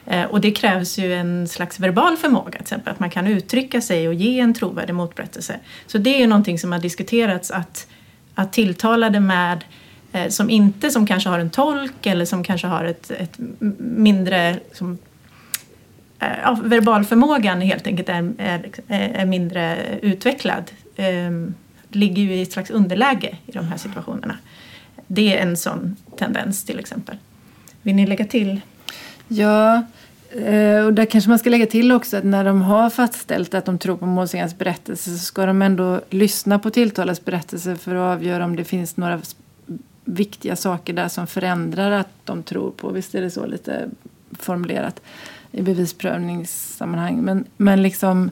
[0.05, 3.81] Eh, och det krävs ju en slags verbal förmåga, till exempel att man kan uttrycka
[3.81, 5.59] sig och ge en trovärdig motberättelse.
[5.87, 7.87] Så det är ju någonting som har diskuterats att,
[8.35, 9.63] att tilltalade med
[10.11, 13.39] eh, som inte som kanske har en tolk eller som kanske har ett, ett
[13.79, 14.97] mindre som,
[16.23, 20.71] Eh, ja, verbalförmågan helt enkelt är, är, är mindre utvecklad.
[20.97, 21.55] Um,
[21.89, 24.37] ligger ju i ett slags underläge i de här situationerna.
[25.07, 27.17] Det är en sån tendens till exempel.
[27.81, 28.61] Vill ni lägga till?
[29.27, 29.85] Ja,
[30.31, 33.65] eh, och där kanske man ska lägga till också att när de har fastställt att
[33.65, 38.17] de tror på målsägandens berättelse så ska de ändå lyssna på tilltalets berättelse för att
[38.17, 39.21] avgöra om det finns några
[40.05, 42.89] viktiga saker där som förändrar att de tror på.
[42.89, 43.89] Visst är det så lite
[44.39, 45.01] formulerat
[45.53, 47.21] i bevisprövningssammanhang.
[47.21, 48.31] Men, men liksom,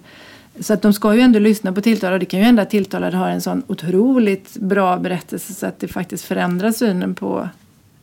[0.60, 2.20] så att de ska ju ändå lyssna på tilltalade.
[2.20, 5.88] Det kan ju hända att tilltalade har en sån otroligt bra berättelse så att det
[5.88, 7.50] faktiskt förändrar synen på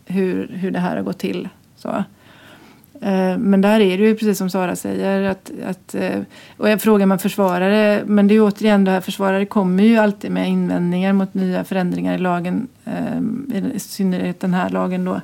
[0.06, 1.48] hur, hur det här har gått till.
[1.76, 2.04] Så.
[3.00, 5.22] Eh, men där är det ju precis som Sara säger.
[5.22, 6.20] Att, att, eh,
[6.56, 9.96] och jag frågar man försvarare, men det är ju återigen det här försvarare kommer ju
[9.96, 12.68] alltid med invändningar mot nya förändringar i lagen.
[12.84, 13.18] Eh,
[13.74, 15.20] I synnerhet den här lagen då,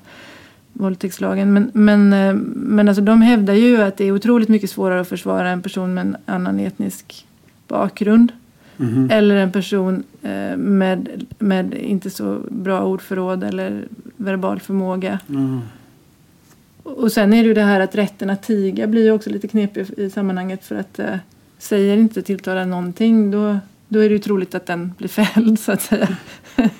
[0.74, 1.52] våldtäktslagen.
[1.52, 2.08] Men, men,
[2.54, 5.94] men alltså de hävdar ju att det är otroligt mycket svårare att försvara en person
[5.94, 7.26] med en annan etnisk
[7.68, 8.32] bakgrund.
[8.78, 9.10] Mm.
[9.10, 10.02] Eller en person
[10.56, 13.84] med, med inte så bra ordförråd eller
[14.16, 15.18] verbal förmåga.
[15.28, 15.60] Mm.
[16.82, 19.48] Och sen är det ju det här att rätten att tiga blir ju också lite
[19.48, 21.16] knepig i sammanhanget för att eh,
[21.58, 23.58] säger inte tilltalaren någonting då,
[23.88, 26.08] då är det ju troligt att den blir fälld så att säga.
[26.56, 26.70] Mm.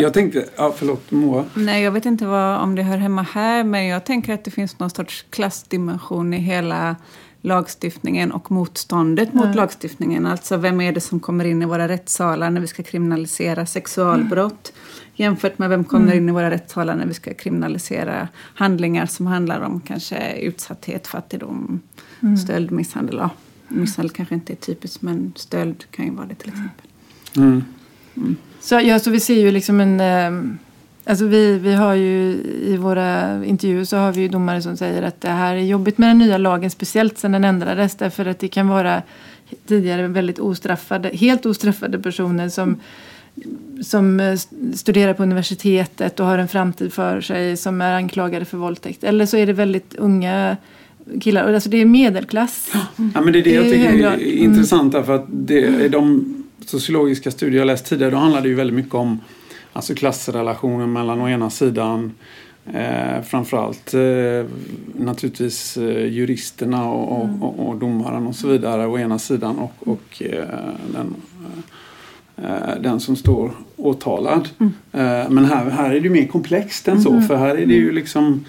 [0.00, 1.44] Jag tänkte, ja förlåt Moa.
[1.54, 4.50] Nej jag vet inte vad, om det hör hemma här men jag tänker att det
[4.50, 6.96] finns någon sorts klassdimension i hela
[7.40, 9.56] lagstiftningen och motståndet mot mm.
[9.56, 10.26] lagstiftningen.
[10.26, 14.72] Alltså vem är det som kommer in i våra rättssalar när vi ska kriminalisera sexualbrott?
[14.74, 16.18] Mm jämfört med vem kommer mm.
[16.18, 21.80] in i våra rättssalar när vi ska kriminalisera handlingar som handlar om kanske utsatthet, fattigdom,
[22.20, 22.36] mm.
[22.36, 23.16] stöld, misshandel.
[23.16, 23.30] Ja,
[23.68, 26.86] misshandel kanske inte är typiskt men stöld kan ju vara det till exempel.
[28.70, 28.78] Mm.
[28.78, 28.84] Mm.
[28.84, 30.00] Så, ja, så vi ser ju liksom en...
[30.00, 30.54] Eh,
[31.04, 35.02] alltså vi, vi har ju i våra intervjuer så har vi ju domare som säger
[35.02, 37.94] att det här är jobbigt med den nya lagen, speciellt sen den ändrades.
[37.94, 39.02] Därför att det kan vara
[39.66, 42.80] tidigare väldigt ostraffade, helt ostraffade personer som
[43.82, 44.38] som eh,
[44.74, 49.04] studerar på universitetet och har en framtid för sig som är anklagade för våldtäkt.
[49.04, 50.56] Eller så är det väldigt unga
[51.20, 51.52] killar.
[51.52, 52.70] Alltså det är medelklass.
[53.14, 54.38] Ja, men det är det jag tycker är mm.
[54.38, 58.54] intressant därför att det, i de sociologiska studier jag läst tidigare då handlar det ju
[58.54, 59.20] väldigt mycket om
[59.72, 62.12] alltså klassrelationen mellan å ena sidan
[62.74, 64.46] eh, framförallt eh,
[64.94, 69.88] naturligtvis eh, juristerna och, och, och, och domaren och så vidare å ena sidan och,
[69.88, 70.44] och eh,
[70.92, 71.14] den
[72.36, 74.48] Eh, den som står åtalad.
[74.58, 74.72] Mm.
[74.92, 77.22] Eh, men här, här är det mer komplext än så mm.
[77.22, 78.44] för här är det ju liksom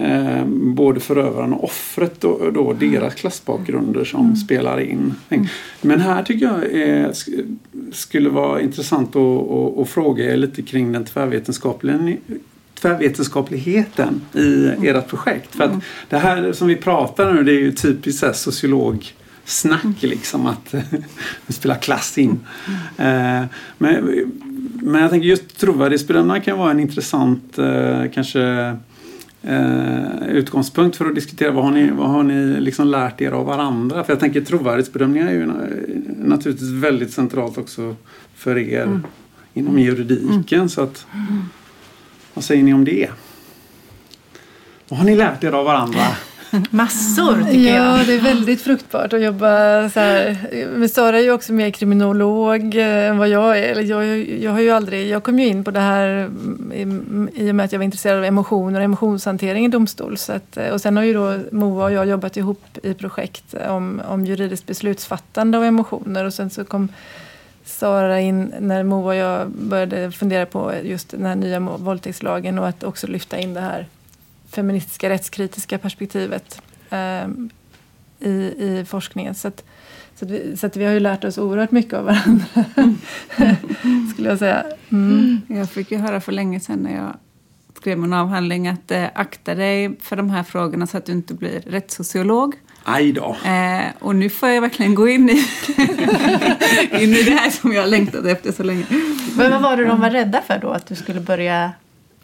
[0.00, 4.36] eh, både förövaren och offret och då deras klassbakgrunder som mm.
[4.36, 5.14] spelar in.
[5.28, 5.46] Mm.
[5.80, 7.12] Men här tycker jag är,
[7.92, 12.16] skulle vara intressant att, att, att fråga er lite kring den tvärvetenskapliga
[12.84, 14.96] tvärvetenskapligheten i mm.
[14.96, 15.54] ert projekt.
[15.54, 15.82] För att mm.
[16.08, 19.12] det här som vi pratar nu det är ju typiskt sociolog
[19.44, 20.74] snack liksom att
[21.48, 22.40] spela klass in.
[22.98, 23.46] Mm.
[23.78, 24.30] Men,
[24.82, 28.76] men jag tänker just trovärdighetsbedömningar kan vara en intressant eh, kanske
[29.46, 33.46] eh, utgångspunkt för att diskutera vad har ni, vad har ni liksom lärt er av
[33.46, 34.04] varandra?
[34.04, 35.52] För jag tänker trovärdighetsbedömningar är ju
[36.16, 37.96] naturligtvis väldigt centralt också
[38.34, 39.06] för er mm.
[39.54, 40.58] inom juridiken.
[40.58, 40.68] Mm.
[40.68, 41.06] Så att,
[42.34, 43.10] vad säger ni om det?
[44.88, 46.00] Vad har ni lärt er av varandra?
[46.70, 48.00] Massor tycker jag.
[48.00, 49.46] Ja, det är väldigt fruktbart att jobba
[49.90, 50.36] så här.
[50.74, 53.80] Men Sara är ju också mer kriminolog eh, än vad jag är.
[53.80, 56.30] Jag, jag, har ju aldrig, jag kom ju in på det här
[56.72, 56.82] i,
[57.34, 60.16] i och med att jag var intresserad av emotioner och emotionshantering i domstol.
[60.18, 63.54] Så att, eh, och sen har ju då Moa och jag jobbat ihop i projekt
[63.68, 66.24] om, om juridiskt beslutsfattande och emotioner.
[66.24, 66.88] Och sen så kom
[67.64, 72.68] Sara in när Moa och jag började fundera på just den här nya våldtäktslagen och
[72.68, 73.86] att också lyfta in det här
[74.54, 77.28] feministiska rättskritiska perspektivet eh,
[78.18, 79.34] i, i forskningen.
[79.34, 79.64] Så, att,
[80.14, 82.44] så, att vi, så att vi har ju lärt oss oerhört mycket av varandra,
[84.12, 84.64] skulle jag säga.
[84.92, 85.40] Mm.
[85.48, 87.16] Jag fick ju höra för länge sedan när jag
[87.76, 91.34] skrev min avhandling att eh, akta dig för de här frågorna så att du inte
[91.34, 92.54] blir rättssociolog.
[92.84, 93.36] Aj då.
[93.44, 95.32] Eh, och nu får jag verkligen gå in i,
[96.90, 98.86] in i det här som jag längtat efter så länge.
[99.36, 100.70] Men vad var det de var rädda för då?
[100.70, 101.72] Att du skulle börja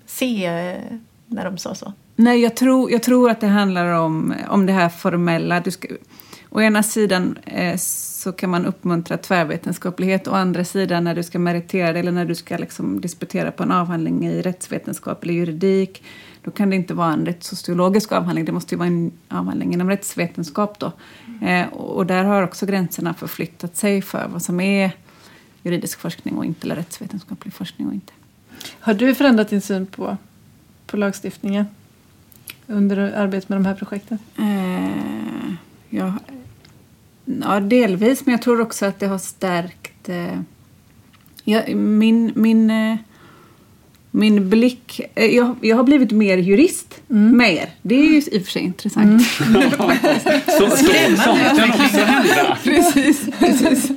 [0.07, 0.79] se eh,
[1.27, 1.93] när de sa så?
[2.17, 5.61] Nej, jag tror, jag tror att det handlar om, om det här formella.
[5.61, 5.89] Du ska,
[6.49, 10.29] å ena sidan eh, så kan man uppmuntra tvärvetenskaplighet.
[10.29, 13.63] Å andra sidan när du ska meritera dig eller när du ska liksom disputera på
[13.63, 16.03] en avhandling i rättsvetenskap eller juridik.
[16.45, 18.45] Då kan det inte vara en rättssociologisk avhandling.
[18.45, 20.79] Det måste ju vara en avhandling inom rättsvetenskap.
[20.79, 20.93] Då.
[21.47, 24.93] Eh, och där har också gränserna förflyttat sig för vad som är
[25.63, 28.13] juridisk forskning och inte, eller rättsvetenskaplig forskning och inte.
[28.81, 30.17] Har du förändrat din syn på,
[30.87, 31.67] på lagstiftningen?
[32.71, 34.19] Under arbetet med de här projekten?
[34.39, 35.53] Eh,
[35.91, 36.15] ja,
[37.25, 38.27] ja, delvis.
[38.27, 40.09] Men jag tror också att det har stärkt...
[40.09, 40.41] Eh,
[41.45, 42.97] ja, min, min, eh,
[44.11, 47.37] min blick, eh, jag, jag har blivit mer jurist Mm.
[47.37, 47.69] med er.
[47.83, 49.23] Det är ju i och för sig intressant.
[50.47, 52.59] Så, så, sånt kan också hända.
[52.65, 53.89] precis, precis.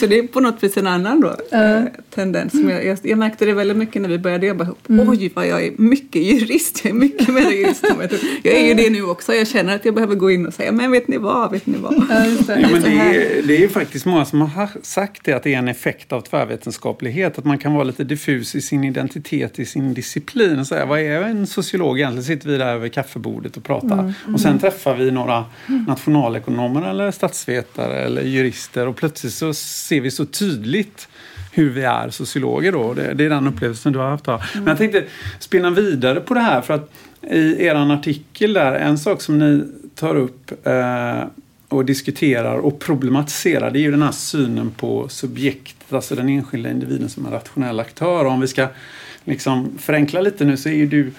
[0.00, 1.82] Så det är på något vis en annan då, eh,
[2.14, 2.52] tendens.
[2.52, 4.88] Som jag, jag, jag märkte det väldigt mycket när vi började jobba ihop.
[4.88, 5.08] Mm.
[5.08, 8.20] Oj vad jag är mycket jurist, jag är mycket mer jurist än jag tror.
[8.42, 10.72] Jag är ju det nu också, jag känner att jag behöver gå in och säga,
[10.72, 11.94] men vet ni vad, vet ni vad.
[11.94, 15.54] Ja, men det, är, det är ju faktiskt många som har sagt det, att det
[15.54, 17.38] är en effekt av tvärvetenskaplighet.
[17.38, 20.58] Att man kan vara lite diffus i sin identitet, i sin disciplin.
[20.58, 22.24] Och säga, vad är en sociolog egentligen?
[22.24, 24.14] Sitter vi där över kaffebordet och pratar.
[24.32, 25.44] Och sen träffar vi några
[25.86, 31.08] nationalekonomer eller statsvetare eller jurister och plötsligt så ser vi så tydligt
[31.52, 32.94] hur vi är sociologer då.
[32.94, 34.24] Det, det är den upplevelsen du har haft.
[34.24, 34.42] Då.
[34.54, 35.04] Men jag tänkte
[35.38, 36.90] spinna vidare på det här för att
[37.30, 41.22] i er artikel där, en sak som ni tar upp eh,
[41.68, 46.70] och diskuterar och problematiserar det är ju den här synen på subjektet, alltså den enskilda
[46.70, 48.24] individen som en rationell aktör.
[48.24, 48.68] Och om vi ska
[49.24, 51.12] liksom förenkla lite nu så är ju du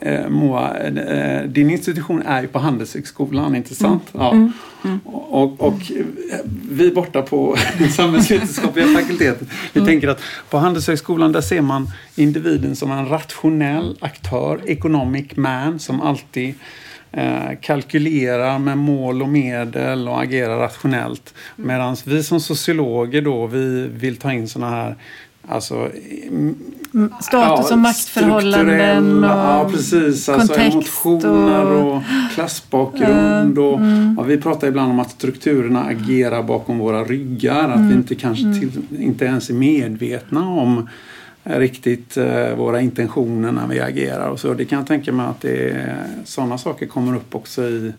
[0.00, 4.02] Eh, Moa, eh, din institution är ju på Handelshögskolan, inte sant?
[4.12, 4.50] Ja.
[5.04, 6.38] Och, och eh,
[6.70, 7.56] vi borta på
[7.96, 14.60] samhällsvetenskapliga fakulteten, vi tänker att på Handelshögskolan där ser man individen som en rationell aktör,
[14.66, 16.54] economic man, som alltid
[17.60, 21.34] kalkylerar med mål och medel och agerar rationellt.
[21.56, 24.96] Medan vi som sociologer då, vi vill ta in sådana här
[25.48, 25.88] Alltså,
[26.92, 32.02] Mm, Status och maktförhållanden och ja, precis, alltså emotioner och- och,
[32.34, 33.58] klassbakgrund.
[33.58, 34.14] Och, mm.
[34.18, 37.68] ja, vi pratar ibland om att strukturerna agerar bakom våra ryggar.
[37.68, 37.88] Att Mm.
[37.88, 40.84] vi inte kanske till, inte ens är medvetna om eh,
[41.44, 44.28] riktigt eh, våra intentioner när vi agerar.
[44.28, 44.54] Och så.
[44.54, 47.92] Det kan jag tänka mig att det är, sådana saker kommer upp också i,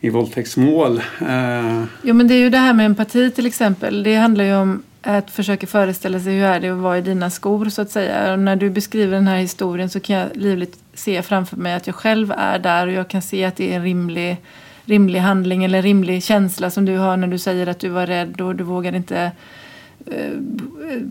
[0.00, 1.02] i våldtäktsmål.
[1.28, 4.02] Eh, jo men det är ju det här med empati till exempel.
[4.02, 7.30] Det handlar ju om att försöka föreställa sig hur är det att vara i dina
[7.30, 8.32] skor så att säga.
[8.32, 11.86] Och när du beskriver den här historien så kan jag livligt se framför mig att
[11.86, 14.36] jag själv är där och jag kan se att det är en rimlig,
[14.84, 18.06] rimlig handling eller en rimlig känsla som du har när du säger att du var
[18.06, 19.32] rädd och du vågade inte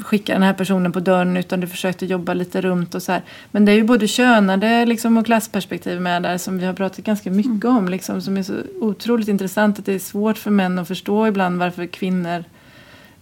[0.04, 3.22] skicka den här personen på dörren utan du försökte jobba lite runt och så här.
[3.52, 7.06] Men det är ju både könade liksom, och klassperspektiv med där som vi har pratat
[7.06, 7.90] ganska mycket om.
[7.90, 11.60] Liksom, som är så otroligt intressant att det är svårt för män att förstå ibland
[11.60, 12.44] varför kvinnor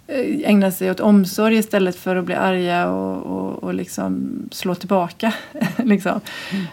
[0.07, 4.75] eh, ägnar sig åt omsorg istället för att bli arga och, och, och liksom slå
[4.75, 5.33] tillbaka.
[5.77, 6.21] liksom.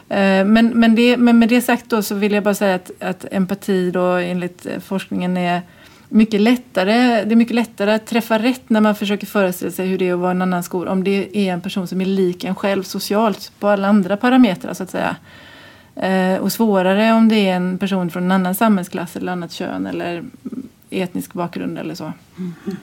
[0.09, 2.91] Eh, men, men, det, men med det sagt då så vill jag bara säga att,
[3.01, 5.63] att empati då enligt eh, forskningen är
[6.15, 9.99] mycket lättare, det är mycket lättare att träffa rätt när man försöker föreställa sig hur
[9.99, 10.89] det är att vara en annan skor.
[10.89, 14.75] Om det är en person som är lik en själv socialt på alla andra parametrar
[14.75, 15.17] så att säga.
[15.97, 19.87] Eh, och svårare om det är en person från en annan samhällsklass eller annat kön
[19.87, 20.25] eller
[20.91, 22.13] etnisk bakgrund eller så.
[22.37, 22.77] Mm-hmm.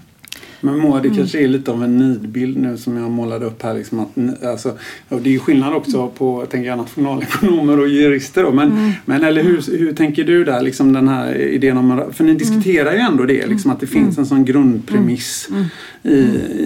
[0.62, 1.12] Men Moa, Mm.
[1.12, 3.74] det kanske är lite av en nidbild nu som jag målade upp här.
[3.74, 4.78] Liksom att, alltså,
[5.10, 8.44] det är ju skillnad också på tänker jag, nationalekonomer och jurister.
[8.44, 8.52] Då.
[8.52, 8.92] Men, Mm.
[9.06, 10.62] men eller hur, hur tänker du där?
[10.62, 12.14] Liksom den här idén om, Mm.
[12.14, 15.66] för ni diskuterar ju ändå det, liksom, att det finns en sån grundpremiss Mm.
[16.04, 16.18] i,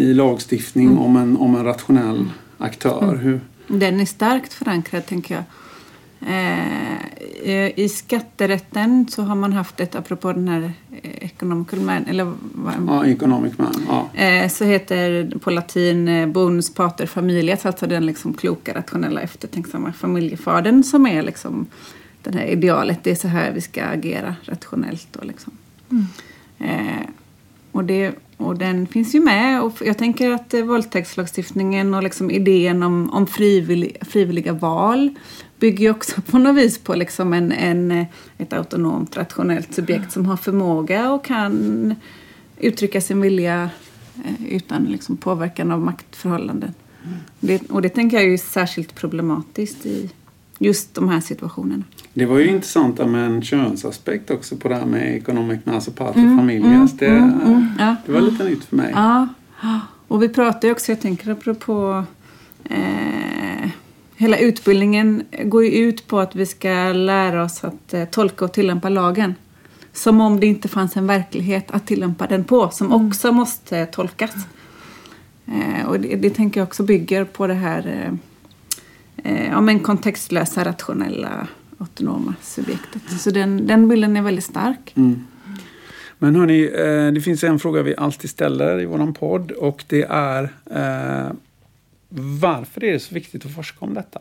[0.09, 2.25] i lagstiftning om, en, om en rationell
[2.57, 3.03] aktör.
[3.03, 3.17] Mm.
[3.19, 5.43] Hur, Den är starkt förankrad, tänker jag.
[6.27, 12.33] Eh, I skatterätten så har man haft ett, apropå den här eh, economical man, eller
[12.53, 13.85] vad, ja, economic man.
[13.87, 14.21] Ja.
[14.21, 19.93] Eh, så heter på latin eh, bonus pater familias, alltså den liksom kloka, rationella, eftertänksamma
[19.93, 21.67] familjefadern som är liksom
[22.23, 23.03] det här idealet.
[23.03, 25.07] Det är så här vi ska agera rationellt.
[25.11, 25.53] Då, liksom.
[26.59, 27.07] eh,
[27.71, 29.61] och, det, och den finns ju med.
[29.61, 35.09] Och jag tänker att eh, våldtäktslagstiftningen och liksom idén om, om frivillig, frivilliga val
[35.59, 38.05] bygger ju också på något vis på liksom en, en,
[38.37, 41.95] ett autonomt rationellt subjekt som har förmåga och kan
[42.59, 43.69] uttrycka sin vilja
[44.25, 46.73] eh, utan liksom påverkan av maktförhållanden.
[47.39, 50.09] Det, och det tänker jag är ju särskilt problematiskt i
[50.59, 51.83] just de här situationerna.
[52.13, 55.91] Det var ju intressant med en könsaspekt också på det här med economic man, alltså
[55.91, 56.91] pater Mm, familias.
[56.97, 57.05] det,
[57.79, 57.95] Ja.
[58.05, 58.91] det var lite nytt för mig.
[58.95, 59.27] Ja,
[60.07, 62.03] och vi pratar ju också, jag tänker apropå
[62.63, 63.69] eh,
[64.17, 68.53] hela utbildningen går ju ut på att vi ska lära oss att eh, tolka och
[68.53, 69.35] tillämpa lagen.
[69.93, 74.35] Som om det inte fanns en verklighet att tillämpa den på, som också måste tolkas.
[75.45, 78.11] Eh, och det, det tänker jag också bygger på det här
[79.23, 81.47] eh, ja, men kontextlösa, rationella,
[81.77, 83.01] autonoma subjektet.
[83.19, 84.93] Så den, den bilden är väldigt stark.
[84.95, 85.27] Mm.
[86.17, 86.67] Men hörni,
[87.11, 90.49] det finns en fråga vi alltid ställer i våran podd och det är
[92.19, 94.19] varför är det så viktigt att forska om detta?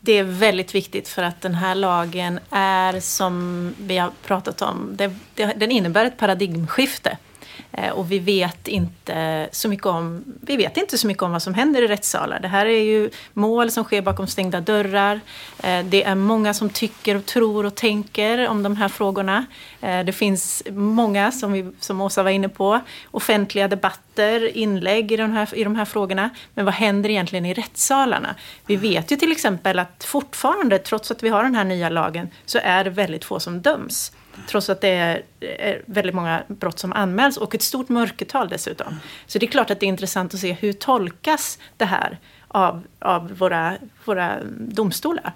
[0.00, 4.90] Det är väldigt viktigt för att den här lagen är som vi har pratat om,
[4.96, 7.18] det, det, den innebär ett paradigmskifte.
[7.72, 11.42] Eh, och vi vet, inte så mycket om, vi vet inte så mycket om vad
[11.42, 12.40] som händer i rättssalar.
[12.40, 15.20] Det här är ju mål som sker bakom stängda dörrar.
[15.62, 19.46] Eh, det är många som tycker och tror och tänker om de här frågorna.
[19.80, 22.80] Eh, det finns många, som, vi, som Åsa var inne på,
[23.10, 26.30] offentliga debatter, inlägg i de, här, i de här frågorna.
[26.54, 28.34] Men vad händer egentligen i rättssalarna?
[28.66, 32.28] Vi vet ju till exempel att fortfarande, trots att vi har den här nya lagen,
[32.46, 34.12] så är det väldigt få som döms.
[34.48, 39.00] Trots att det är, är, väldigt många brott som anmäls och ett stort mörkertal dessutom.
[39.26, 42.18] Så det är klart att det är intressant att se hur tolkas det här
[42.48, 45.32] av, av våra, våra domstolar.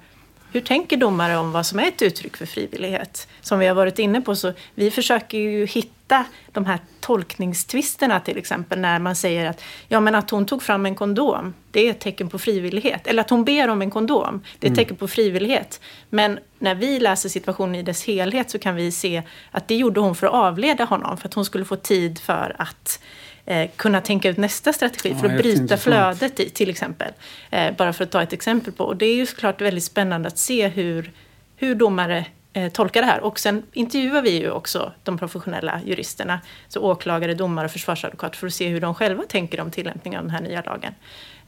[0.54, 3.28] Hur tänker domare om vad som är ett uttryck för frivillighet?
[3.40, 8.38] Som vi har varit inne på så vi försöker ju hitta de här tolkningstvisterna till
[8.38, 11.90] exempel när man säger att ja men att hon tog fram en kondom det är
[11.90, 13.06] ett tecken på frivillighet.
[13.06, 14.84] Eller att hon ber om en kondom det är ett mm.
[14.84, 15.80] tecken på frivillighet.
[16.10, 20.00] Men när vi läser situationen i dess helhet så kan vi se att det gjorde
[20.00, 23.00] hon för att avleda honom för att hon skulle få tid för att
[23.46, 27.12] eh, kunna tänka ut nästa strategi ja, för att bryta flödet i, till exempel.
[27.50, 28.84] Eh, bara för att ta ett exempel på.
[28.84, 31.12] Och det är ju såklart väldigt spännande att se hur,
[31.56, 33.20] hur domare eh, tolkar det här.
[33.20, 38.46] Och sen intervjuar vi ju också de professionella juristerna, så åklagare, domare och försvarsadvokat för
[38.46, 40.94] att se hur de själva tänker om tillämpningen av den här nya lagen.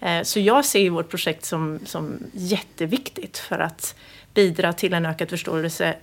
[0.01, 3.95] Eh, så jag ser ju vårt projekt som, som jätteviktigt för att
[4.35, 5.95] bidra till en ökad förståelse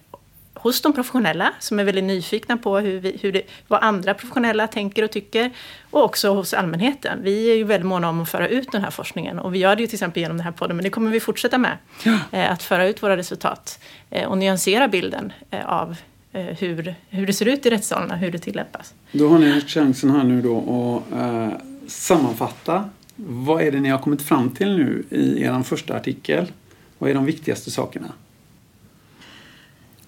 [0.64, 4.68] hos de professionella som är väldigt nyfikna på hur vi, hur det, vad andra professionella
[4.68, 5.52] tänker och tycker.
[5.92, 7.20] Och också hos allmänheten.
[7.24, 9.76] Vi är ju väldigt måna om att föra ut den här forskningen och vi gör
[9.76, 11.78] det ju till exempel genom den här podden men det kommer vi fortsätta med.
[12.04, 12.18] Ja.
[12.32, 15.96] Eh, att föra ut våra resultat eh, och nyansera bilden eh, av
[16.34, 18.94] hur, hur det ser ut i rättssalarna, hur det tillämpas.
[19.12, 21.50] Då har ni chansen här nu då att eh,
[21.88, 22.90] sammanfatta.
[23.16, 26.52] Vad är det ni har kommit fram till nu i er första artikel?
[26.98, 28.08] Vad är de viktigaste sakerna?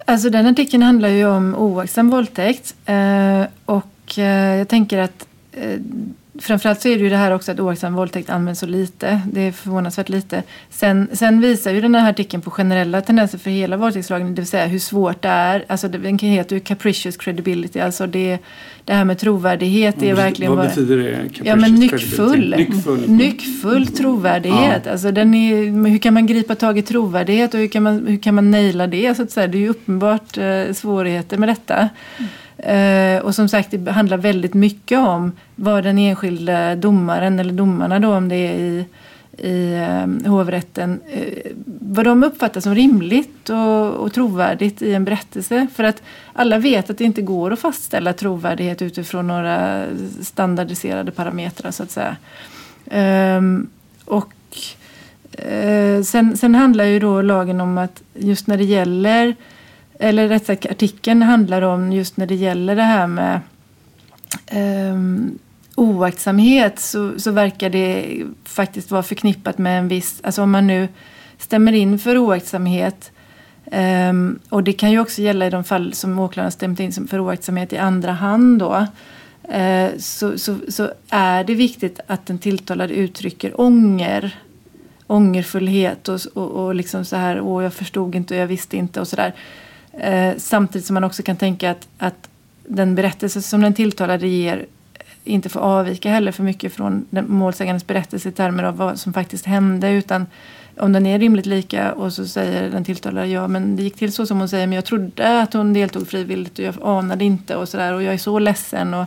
[0.06, 2.76] Alltså den artikeln handlar ju om oaktsam våldtäkt.
[2.86, 5.80] Eh, och eh, jag tänker att eh,
[6.40, 9.22] framförallt så är det ju det här också att oaktsam våldtäkt används så lite.
[9.32, 10.44] Det är förvånansvärt lite.
[10.70, 14.50] Sen, sen visar ju den här artikeln på generella tendenser för hela våldtäktslagen, det vill
[14.50, 15.66] säga hur svårt det är.
[15.68, 18.38] Alltså den heter ju capricious credibility, alltså det,
[18.86, 20.04] det här med trovärdighet.
[20.04, 21.30] Är verkligen vad betyder det?
[21.44, 22.56] Ja men nyckfull.
[22.58, 24.82] Nyckfull, nyckfull trovärdighet.
[24.86, 24.92] Ja.
[24.92, 28.18] Alltså den är, hur kan man gripa tag i trovärdighet och hur kan man, hur
[28.18, 29.16] kan man naila det?
[29.16, 29.48] Så att säga.
[29.48, 31.90] Det är ju uppenbart eh, svårigheter med detta.
[32.18, 32.30] Mm.
[32.58, 38.00] Eh, och som sagt, det handlar väldigt mycket om vad den enskilda domaren eller domarna
[38.00, 38.86] då om det är i,
[39.38, 45.68] i eh, hovrätten, eh, vad de uppfattar som rimligt och, och trovärdigt i en berättelse.
[45.76, 46.02] För att
[46.34, 49.86] alla vet att det inte går att fastställa trovärdighet utifrån några
[50.22, 52.16] standardiserade parametrar så att säga.
[52.92, 53.70] Ehm,
[54.06, 54.34] och
[56.04, 59.36] sen, sen handlar ju då lagen om att just när det gäller
[60.00, 63.40] eller rätt sagt artikeln handlar om just när det gäller det här med
[64.92, 65.40] um,
[65.76, 70.88] oaktsamhet så, så verkar det faktiskt vara förknippat med en viss, alltså om man nu
[71.38, 73.12] stämmer in för oaktsamhet
[73.72, 77.20] um, och det kan ju också gälla i de fall som åklagaren stämt in för
[77.20, 78.88] oaktsamhet i andra hand då.
[79.56, 84.40] Uh, så, så, så, är det viktigt att den tilltalade uttrycker ånger,
[85.08, 89.00] ångerfullhet och, och, och liksom så här, åh jag förstod inte och jag visste inte
[89.00, 89.34] och sådär.
[89.98, 92.30] Eh, samtidigt som man också kan tänka att, att
[92.68, 94.66] den berättelse som den tilltalade ger
[95.24, 99.14] inte får avvika heller för mycket från den målsägandens berättelse i termer av vad som
[99.14, 99.92] faktiskt hände.
[99.92, 100.26] Utan
[100.78, 104.12] om den är rimligt lika och så säger den tilltalade ja men det gick till
[104.12, 107.56] så som hon säger men jag trodde att hon deltog frivilligt och jag anade inte
[107.56, 108.94] och sådär och jag är så ledsen.
[108.94, 109.06] Och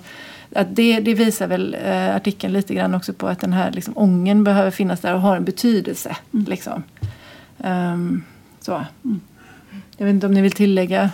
[0.55, 3.93] att det, det visar väl eh, artikeln lite grann också på att den här liksom,
[3.97, 6.17] ången behöver finnas där och har en betydelse.
[6.35, 6.47] Mm.
[6.47, 6.83] Liksom.
[7.59, 8.25] Um,
[8.61, 8.85] så.
[9.05, 9.21] Mm.
[9.99, 11.11] Jag vet inte om ni vill tillägga?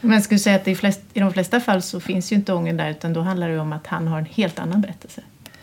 [0.00, 2.52] Men jag skulle säga att i, flest, i de flesta fall så finns ju inte
[2.52, 5.22] ången där utan då handlar det om att han har en helt annan berättelse.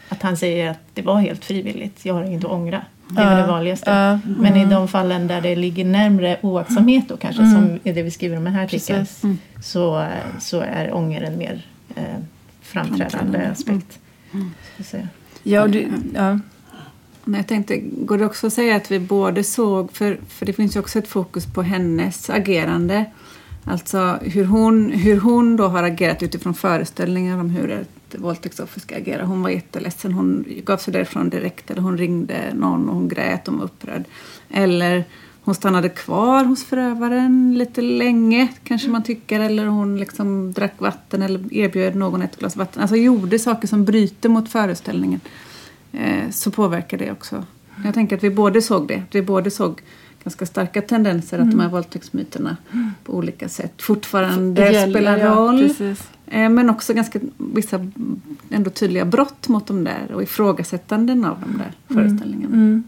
[0.10, 2.82] Att han säger att det var helt frivilligt, jag har inget att ångra.
[3.08, 3.92] Det är uh, det vanligaste.
[3.92, 4.68] Uh, Men mm.
[4.68, 7.54] i de fallen där det ligger närmre oaktsamhet då kanske, mm.
[7.54, 9.38] som är det vi skriver om i den här artikeln, mm.
[9.62, 10.08] så,
[10.40, 12.04] så är ånger en mer eh,
[12.62, 14.00] framträdande aspekt.
[14.34, 14.52] Mm.
[15.44, 16.40] Ja, det, ja.
[17.24, 20.54] Men jag tänkte, går det också att säga att vi både såg, för, för det
[20.54, 23.06] finns ju också ett fokus på hennes agerande.
[23.66, 28.96] Alltså hur hon, hur hon då har agerat utifrån föreställningar om hur ett våldtäktsoffer ska
[28.96, 29.26] agera.
[29.26, 33.48] Hon var jätteledsen, hon gav sig därifrån direkt eller hon ringde någon och hon grät
[33.48, 34.04] och var upprörd.
[34.50, 35.04] Eller
[35.44, 39.40] hon stannade kvar hos förövaren lite länge kanske man tycker.
[39.40, 42.82] Eller hon liksom drack vatten eller erbjöd någon ett glas vatten.
[42.82, 45.20] Alltså gjorde saker som bryter mot föreställningen.
[45.94, 47.46] Eh, så påverkar det också.
[47.86, 49.04] Jag tänker att vi både såg det.
[49.12, 49.82] Vi både såg
[50.24, 51.58] ganska starka tendenser att mm.
[51.58, 52.92] de här våldtäktsmyterna mm.
[53.04, 55.72] på olika sätt fortfarande gäller, spelar roll.
[55.80, 55.96] Ja,
[56.34, 57.88] Eh, men också ganska vissa
[58.50, 62.56] ändå tydliga brott mot de där och ifrågasättanden av de där föreställningarna.
[62.56, 62.84] Mm.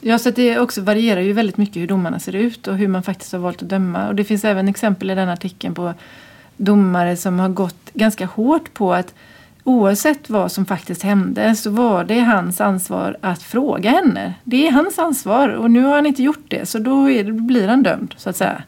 [0.00, 3.02] Ja, så det också varierar ju väldigt mycket hur domarna ser ut och hur man
[3.02, 4.08] faktiskt har valt att döma.
[4.08, 5.94] Och det finns även exempel i den artikeln på
[6.56, 9.14] domare som har gått ganska hårt på att
[9.66, 14.34] oavsett vad som faktiskt hände så var det hans ansvar att fråga henne.
[14.44, 17.68] Det är hans ansvar och nu har han inte gjort det så då, det, blir
[17.68, 18.62] han dömd så att säga.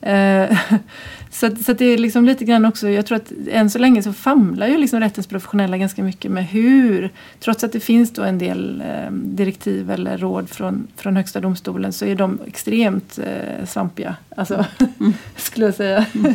[0.00, 0.58] Eh,
[1.30, 4.12] så, så det är liksom lite grann också, jag tror att än så länge så
[4.12, 8.38] famlar ju liksom rättens professionella ganska mycket med hur, trots att det finns då en
[8.38, 14.16] del eh, direktiv eller råd från, från Högsta domstolen så är de extremt eh, svampiga,
[14.36, 14.64] alltså,
[15.00, 15.14] mm.
[15.36, 16.06] skulle jag säga.
[16.14, 16.34] Mm.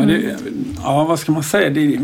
[0.00, 0.36] Ja, det,
[0.82, 1.70] ja, vad ska man säga?
[1.70, 1.96] Det,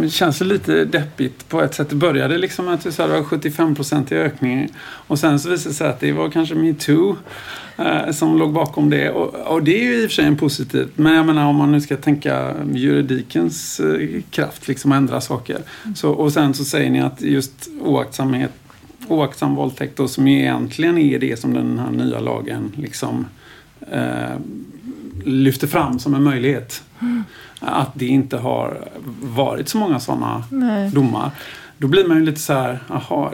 [0.00, 1.90] det, känns lite deppigt på ett sätt.
[1.90, 5.48] Det började liksom med att du sa det var 75% i ökning och sen så
[5.48, 7.16] visade det sig att det var kanske metoo
[7.76, 9.10] eh, som låg bakom det.
[9.10, 10.92] Och, och, det är ju i och för sig en positivt.
[10.94, 15.58] Men jag menar om man nu ska tänka juridikens eh, kraft, liksom ändra saker.
[15.96, 18.52] Så, och sen så säger ni att just oaktsamhet,
[19.08, 23.26] oaktsam våldtäkt då, som egentligen är det som den här nya lagen liksom
[23.90, 24.36] eh,
[25.28, 26.82] lyfter fram som en möjlighet.
[27.00, 27.24] Mm.
[27.60, 28.88] Att det inte har
[29.22, 30.44] varit så många sådana
[30.92, 31.30] domar.
[31.78, 33.32] Då blir man ju lite så här, jaha,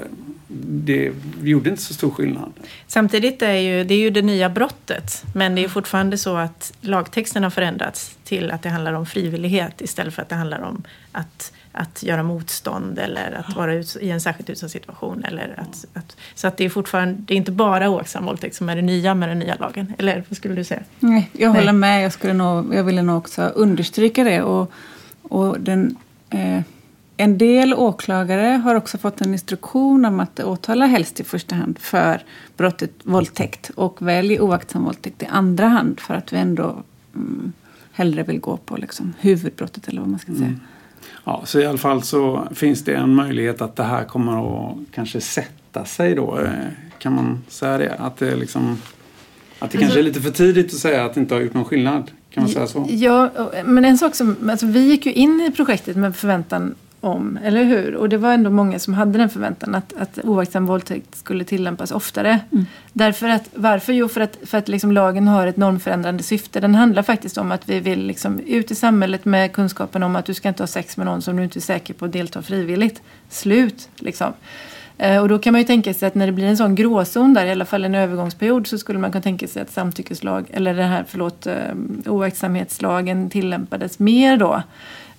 [0.63, 2.53] det gjorde inte så stor skillnad.
[2.87, 6.73] Samtidigt är ju, det är ju det nya brottet, men det är fortfarande så att
[6.81, 10.83] lagtexten har förändrats till att det handlar om frivillighet istället för att det handlar om
[11.13, 15.25] att att göra motstånd eller att vara ut, i en särskilt utsatt situation.
[15.25, 18.69] Eller att, att, så att det är fortfarande, det är inte bara oaktsam våldtäkt som
[18.69, 19.93] är det nya med den nya lagen.
[19.99, 20.83] Eller vad skulle du säga?
[20.99, 21.73] Nej, jag håller Nej.
[21.73, 22.05] med.
[22.05, 24.43] Jag, skulle nog, jag ville nog också understryka det.
[24.43, 24.73] Och,
[25.23, 25.97] och den,
[26.31, 26.61] eh,
[27.17, 31.79] en del åklagare har också fått en instruktion om att åtala helst i första hand
[31.79, 32.23] för
[32.57, 36.83] brottet våldtäkt och välj oaktsam våldtäkt i andra hand för att vi ändå
[37.15, 37.53] mm,
[37.93, 40.47] hellre vill gå på liksom, huvudbrottet eller vad man ska säga.
[40.47, 40.61] Mm.
[41.25, 44.77] Ja, så i alla fall så finns det en möjlighet att det här kommer att
[44.95, 46.39] kanske sätta sig då.
[46.39, 46.51] Eh,
[46.99, 47.95] kan man säga det?
[47.99, 48.79] Att det, liksom,
[49.59, 51.65] att det kanske är lite för tidigt att säga att det inte har gjort någon
[51.65, 52.11] skillnad.
[52.31, 52.87] Kan man säga så?
[52.91, 53.31] Ja,
[53.65, 54.51] men en sak som...
[54.51, 57.95] Alltså vi gick ju in i projektet med förväntan om, eller hur?
[57.95, 61.91] Och det var ändå många som hade den förväntan att, att oaktsam våldtäkt skulle tillämpas
[61.91, 62.41] oftare.
[62.53, 62.67] Mm.
[62.93, 63.93] Därför att, varför?
[63.93, 66.61] Jo, för att, för att liksom lagen har ett normförändrande syfte.
[66.61, 70.25] Den handlar faktiskt om att vi vill liksom ut i samhället med kunskapen om att
[70.25, 72.43] du ska inte ha sex med någon som du inte är säker på att delta
[72.43, 73.03] frivilligt.
[73.29, 74.33] Slut, liksom.
[74.99, 77.35] Eh, och då kan man ju tänka sig att när det blir en sån gråzon
[77.35, 80.75] där, i alla fall en övergångsperiod, så skulle man kunna tänka sig att samtyckeslag, eller
[80.75, 81.55] den här, förlåt, eh,
[82.07, 84.63] oaktsamhetslagen tillämpades mer då.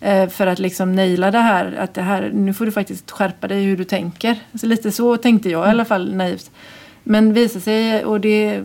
[0.05, 3.47] Eh, för att liksom naila det här, att det här, nu får du faktiskt skärpa
[3.47, 4.39] dig hur du tänker.
[4.51, 6.51] Alltså lite så tänkte jag i alla fall naivt.
[7.03, 8.61] Men visar sig, och det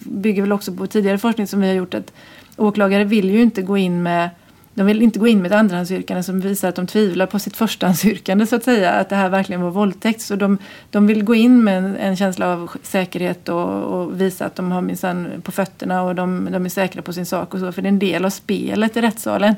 [0.00, 2.12] bygger väl också på tidigare forskning som vi har gjort, att
[2.56, 4.30] åklagare vill ju inte gå in med
[4.74, 7.56] de vill inte gå in med ett andrahandsyrkande som visar att de tvivlar på sitt
[7.56, 10.20] förstahandsyrkande så att säga, att det här verkligen var våldtäkt.
[10.20, 10.58] Så de,
[10.90, 14.72] de vill gå in med en, en känsla av säkerhet och, och, visa att de
[14.72, 17.82] har minsann på fötterna och de, de är säkra på sin sak och så, för
[17.82, 19.54] det är en del av spelet i rättssalen.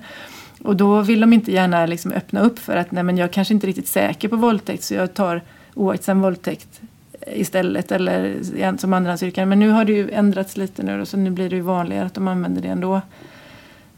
[0.63, 3.55] Och då vill de inte gärna liksom öppna upp för att nej men jag kanske
[3.55, 5.43] inte är riktigt säker på våldtäkt så jag tar
[5.75, 6.81] oaktsam våldtäkt
[7.27, 8.37] istället eller
[8.79, 9.47] som andrahandsyrkande.
[9.47, 12.15] Men nu har det ju ändrats lite nu så nu blir det ju vanligare att
[12.15, 13.01] de använder det ändå.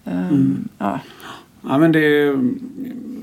[0.04, 0.68] Um, mm.
[0.78, 1.00] ja.
[1.62, 2.36] Ja, men det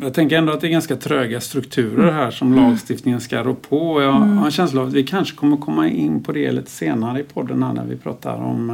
[0.01, 2.63] jag tänker ändå att det är ganska tröga strukturer här som mm.
[2.63, 4.01] lagstiftningen ska rå på.
[4.01, 4.37] Jag mm.
[4.37, 7.23] har en känsla av att vi kanske kommer komma in på det lite senare i
[7.23, 8.69] podden här när vi pratar om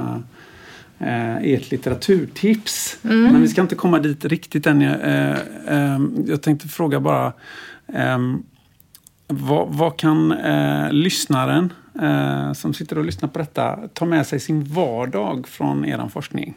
[1.00, 2.98] eh, eh, ert litteraturtips.
[3.04, 3.24] Mm.
[3.24, 4.82] Men vi ska inte komma dit riktigt än.
[4.82, 5.38] Eh,
[5.68, 7.34] eh, jag tänkte fråga bara
[7.88, 8.18] eh,
[9.28, 14.40] vad, vad, kan eh, lyssnaren eh, som sitter och lyssnar på detta ta med sig
[14.40, 16.54] sin vardag från er forskning?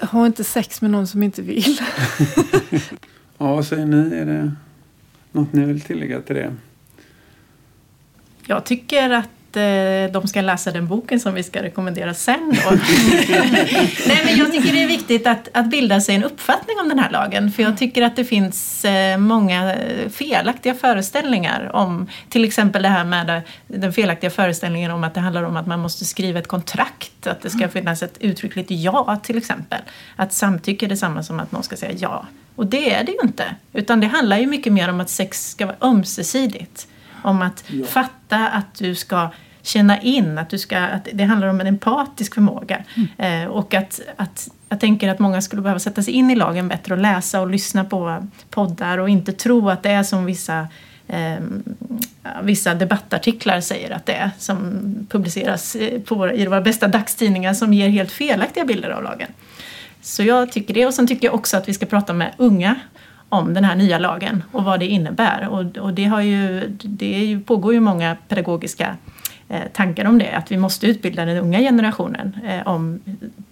[0.00, 1.78] Ha inte sex med någon som inte vill.
[3.38, 4.16] ja, vad säger ni?
[4.16, 4.52] Är det
[5.32, 6.56] något ni vill tillägga till det?
[8.46, 12.56] Jag tycker att Eh, de ska läsa den boken som vi ska rekommendera sen.
[12.64, 12.70] Då.
[14.06, 16.98] Nej, men jag tycker det är viktigt att, att bilda sig en uppfattning om den
[16.98, 17.52] här lagen.
[17.52, 19.76] För jag tycker att det finns eh, många
[20.12, 25.42] felaktiga föreställningar om till exempel det här med den felaktiga föreställningen om att det handlar
[25.42, 27.26] om att man måste skriva ett kontrakt.
[27.26, 29.80] Att det ska finnas ett uttryckligt ja till exempel.
[30.16, 32.26] Att samtycke är detsamma som att någon ska säga ja.
[32.56, 33.44] Och det är det ju inte.
[33.72, 36.88] Utan det handlar ju mycket mer om att sex ska vara ömsesidigt.
[37.22, 37.86] Om att ja.
[37.86, 39.30] fatta att du ska
[39.62, 42.84] känna in, att, du ska, att det handlar om en empatisk förmåga.
[42.94, 43.42] Mm.
[43.42, 46.68] Eh, och att, att jag tänker att många skulle behöva sätta sig in i lagen
[46.68, 50.68] bättre och läsa och lyssna på poddar och inte tro att det är som vissa
[51.08, 51.36] eh,
[52.42, 57.88] vissa debattartiklar säger att det är som publiceras på, i våra bästa dagstidningar som ger
[57.88, 59.28] helt felaktiga bilder av lagen.
[60.00, 62.76] Så jag tycker det och sen tycker jag också att vi ska prata med unga
[63.32, 65.48] om den här nya lagen och vad det innebär.
[65.48, 68.96] Och, och det, har ju, det är ju, pågår ju många pedagogiska
[69.48, 73.00] eh, tankar om det, att vi måste utbilda den unga generationen eh, om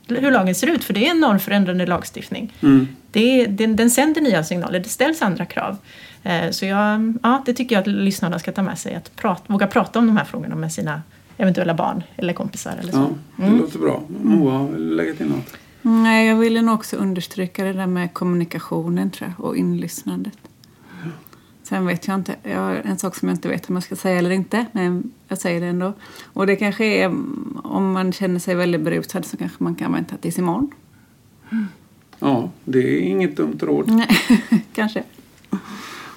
[0.09, 2.53] hur lagen ser ut, för det är en normförändrande lagstiftning.
[2.63, 2.89] Mm.
[3.13, 5.77] Det, den, den sänder nya signaler, det ställs andra krav.
[6.23, 9.43] Eh, så jag, ja, det tycker jag att lyssnarna ska ta med sig, att prat,
[9.47, 11.03] våga prata om de här frågorna med sina
[11.37, 12.73] eventuella barn eller kompisar.
[12.81, 12.99] Eller så.
[12.99, 13.59] Ja, det Mm.
[13.59, 14.03] låter bra.
[14.23, 15.57] Moa lägga till något.
[15.83, 20.39] Nej, jag ville nog också understryka det där med kommunikationen tror jag, och inlyssnandet.
[21.63, 23.97] Sen vet jag inte, jag har en sak som jag inte vet om jag ska
[23.97, 25.93] säga eller inte, men jag säger det ändå.
[26.25, 29.93] Och det kanske är, mm, om man känner sig väldigt berusad så kanske man kan
[29.93, 30.71] vänta tills imorgon.
[32.19, 33.91] Ja, det är inget dumt råd.
[33.91, 34.09] Nej,
[34.75, 35.03] kanske.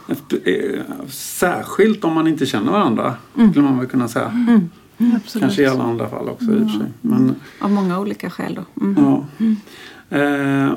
[0.10, 3.16] Efter, eh, särskilt om man inte känner varandra,
[3.52, 4.60] skulle man väl kunna säga.
[4.98, 5.44] Absolut.
[5.44, 6.88] Kanske i alla andra fall också i och för sig.
[7.02, 8.86] Men, Av många olika skäl då.
[8.86, 9.04] Mm.
[9.04, 9.26] ja.
[10.18, 10.74] Eh,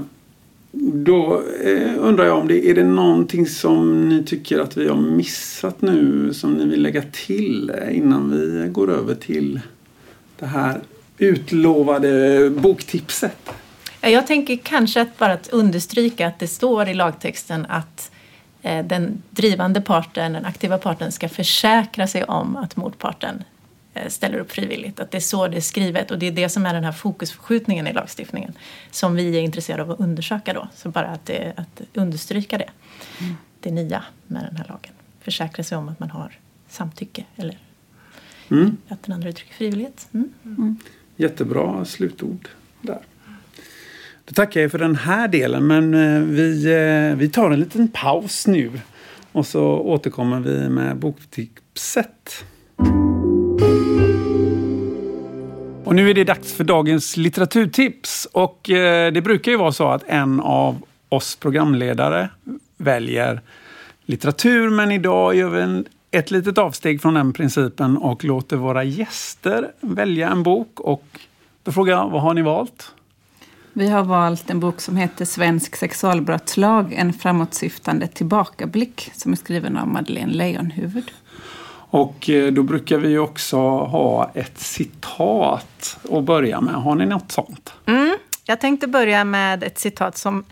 [0.78, 4.96] då eh, undrar jag om det är det någonting som ni tycker att vi har
[4.96, 9.60] missat nu som ni vill lägga till innan vi går över till
[10.38, 10.80] det här
[11.18, 13.50] utlovade boktipset?
[14.00, 18.10] Ja, Jag tänker kanske att bara att understryka att det står i lagtexten att
[18.62, 23.42] eh, den drivande parten, den aktiva parten, ska försäkra sig om att motparten eh,
[24.08, 25.00] ställer upp frivilligt.
[25.00, 26.92] Att det är så det är skrivet och det är det som är den här
[26.92, 28.52] fokusförskjutningen i lagstiftningen
[28.90, 30.68] som vi är intresserade av att undersöka då.
[30.74, 32.70] Så bara att, det, att understryka det.
[33.60, 34.92] Det nya med den här lagen.
[35.20, 36.32] Försäkra sig om att man har
[36.68, 37.58] samtycke eller
[38.50, 38.76] Mm.
[38.88, 40.08] att den andra uttrycker frivillighet.
[40.12, 40.76] Mm.
[41.16, 42.48] Jättebra slutord
[42.80, 43.00] där.
[44.24, 47.88] Då tackar jag för den här delen men eh, vi, eh, vi tar en liten
[47.88, 48.80] paus nu
[49.32, 52.44] och så återkommer vi med boktipset.
[55.86, 59.88] Och nu är det dags för dagens litteraturtips och eh, det brukar ju vara så
[59.88, 62.28] att en av oss programledare
[62.76, 63.40] väljer
[64.04, 68.84] litteratur men idag gör vi en, ett litet avsteg från den principen och låter våra
[68.84, 71.04] gäster välja en bok och
[71.62, 72.92] då frågar jag, vad har ni valt?
[73.72, 79.76] Vi har valt en bok som heter Svensk sexualbrottslag, en framåtsyftande tillbakablick som är skriven
[79.76, 81.12] av Madeleine Leijonhufvud.
[81.96, 86.74] Och eh, då brukar vi ju också ha ett citat att börja med.
[86.74, 87.74] Har ni något sånt?
[87.86, 88.16] Mm.
[88.44, 90.44] Jag tänkte börja med ett citat som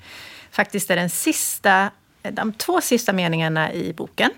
[0.51, 1.91] faktiskt är den sista,
[2.23, 4.31] de två sista meningarna i boken.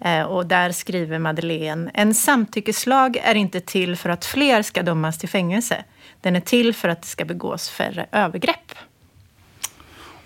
[0.00, 5.18] Eh, och där skriver Madeleine, en samtyckeslag är inte till för att fler ska dömas
[5.18, 5.84] till fängelse.
[6.20, 8.72] Den är till för att det ska begås färre övergrepp.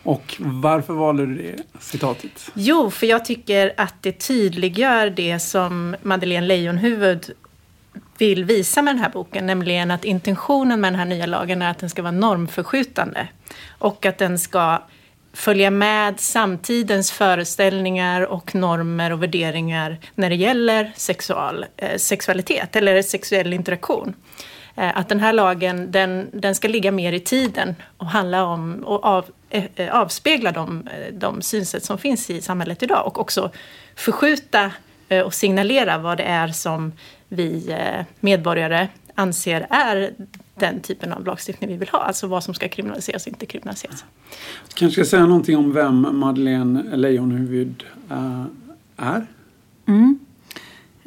[0.06, 2.50] Och varför valde du det citatet?
[2.54, 7.30] Jo, för jag tycker att det tydliggör det som Madeleine Leijonhufvud
[8.18, 11.70] vill visa med den här boken, nämligen att intentionen med den här nya lagen är
[11.70, 13.28] att den ska vara normförskjutande
[13.78, 14.82] och att den ska
[15.32, 23.02] följa med samtidens föreställningar och normer och värderingar när det gäller sexual, eh, sexualitet eller
[23.02, 24.14] sexuell interaktion.
[24.76, 28.84] Eh, att den här lagen den, den ska ligga mer i tiden och handla om
[28.84, 29.24] och av,
[29.92, 33.50] avspegla de, eh, de synsätt som finns i samhället idag och också
[33.96, 34.72] förskjuta
[35.08, 36.92] eh, och signalera vad det är som
[37.28, 40.14] vi eh, medborgare anser är
[40.54, 41.98] den typen av lagstiftning vi vill ha.
[41.98, 44.04] Alltså vad som ska kriminaliseras och inte kriminaliseras.
[44.74, 47.84] Kanske ska säga någonting om vem Madeleine Leijonhufvud
[48.96, 49.26] är?
[49.86, 50.18] Mm.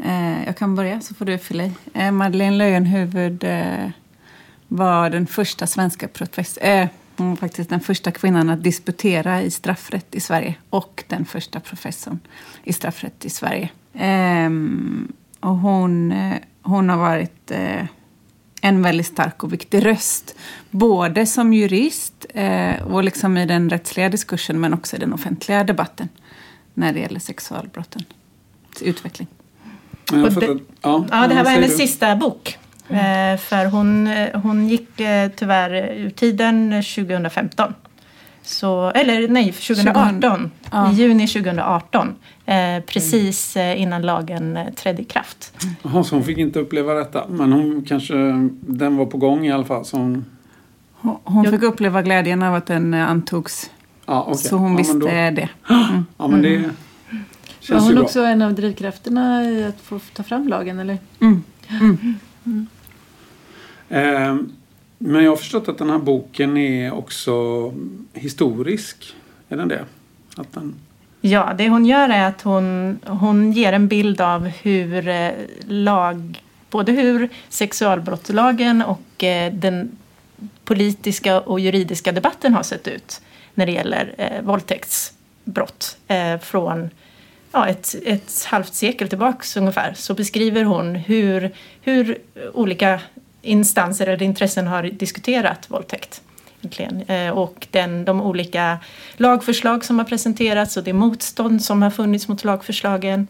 [0.03, 1.71] Eh, jag kan börja så får du fylla i.
[1.93, 3.89] Eh, Madeleine Leijonhufvud eh,
[4.67, 6.87] var den första svenska professorn, eh,
[7.19, 11.59] hon var faktiskt den första kvinnan att disputera i straffrätt i Sverige och den första
[11.59, 12.19] professorn
[12.63, 13.69] i straffrätt i Sverige.
[13.93, 17.85] Ehm, och hon, eh, hon har varit eh,
[18.61, 20.35] en väldigt stark och viktig röst.
[20.71, 25.63] Både som jurist eh, och liksom i den rättsliga diskursen men också i den offentliga
[25.63, 26.09] debatten
[26.73, 28.03] när det gäller sexualbrotten
[28.81, 29.27] utveckling.
[30.11, 31.77] Och det- ja, Ja, det här var hennes du?
[31.77, 32.57] sista bok.
[32.89, 37.73] Eh, för hon, eh, hon gick eh, tyvärr ur tiden 2015.
[38.43, 40.51] Så, eller nej, 2018.
[40.71, 40.91] Ja.
[40.91, 42.15] I juni 2018.
[42.45, 42.55] Eh,
[42.87, 45.53] precis eh, innan lagen trädde i kraft.
[45.83, 47.23] Jaha, så hon fick inte uppleva detta.
[47.27, 48.13] Men hon kanske,
[48.61, 49.85] den var på gång i alla fall.
[49.85, 50.25] Så hon,
[51.01, 53.69] Hon, hon Jag- fick uppleva glädjen av att den antogs.
[54.05, 54.37] ja, okej.
[54.37, 55.49] Så hon ja, visste men då, det.
[56.17, 56.69] Ja, men det Var
[57.59, 58.03] känns ju hon bra.
[58.03, 60.79] också en av drivkrafterna i att få ta fram lagen?
[60.79, 60.97] Eller?
[61.21, 61.43] Mm.
[63.89, 64.51] Ehm,
[64.97, 67.33] men jag har förstått att den här boken är också
[68.13, 69.15] historisk.
[69.49, 69.85] Är den det?
[70.35, 70.75] Att den,
[71.21, 75.31] Ja, det hon gör är att hon, hon ger en bild av hur eh,
[75.67, 79.97] lag, både hur sexualbrottslagen och eh, den
[80.65, 83.21] politiska och juridiska debatten har sett ut
[83.53, 86.89] när det gäller eh, våldtäktsbrott eh, från
[87.51, 92.17] ja, ett, ett halvt sekel tillbaks ungefär så beskriver hon hur, hur
[92.53, 92.99] olika
[93.41, 96.21] instanser eller intressen har diskuterat våldtäkt.
[97.07, 98.79] Eh, och den, de olika
[99.17, 103.27] lagförslag som har presenterats och det motstånd som har funnits mot lagförslagen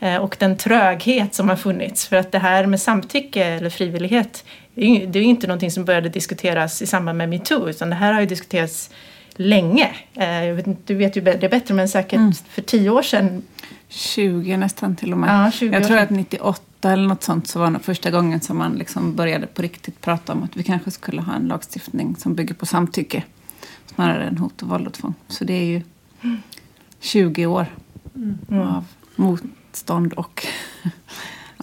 [0.00, 2.06] eh, och den tröghet som har funnits.
[2.06, 4.44] För att det här med samtycke eller frivillighet
[4.74, 8.12] det är ju inte någonting som började diskuteras i samband med metoo utan det här
[8.12, 8.90] har ju diskuterats
[9.34, 9.94] länge.
[10.14, 12.32] Eh, du vet ju det bättre men säkert mm.
[12.32, 13.42] för tio år sedan.
[13.90, 15.46] 20 nästan till och med.
[15.46, 18.58] Ja, 20 jag tror att 98 eller något sånt så var det första gången som
[18.58, 22.34] man liksom började på riktigt prata om att vi kanske skulle ha en lagstiftning som
[22.34, 23.22] bygger på samtycke
[23.94, 25.14] snarare än hot och våld och tvång.
[25.28, 25.82] Så det är ju
[27.00, 27.66] 20 år
[28.14, 28.68] mm.
[28.68, 28.84] av
[29.16, 30.46] motstånd och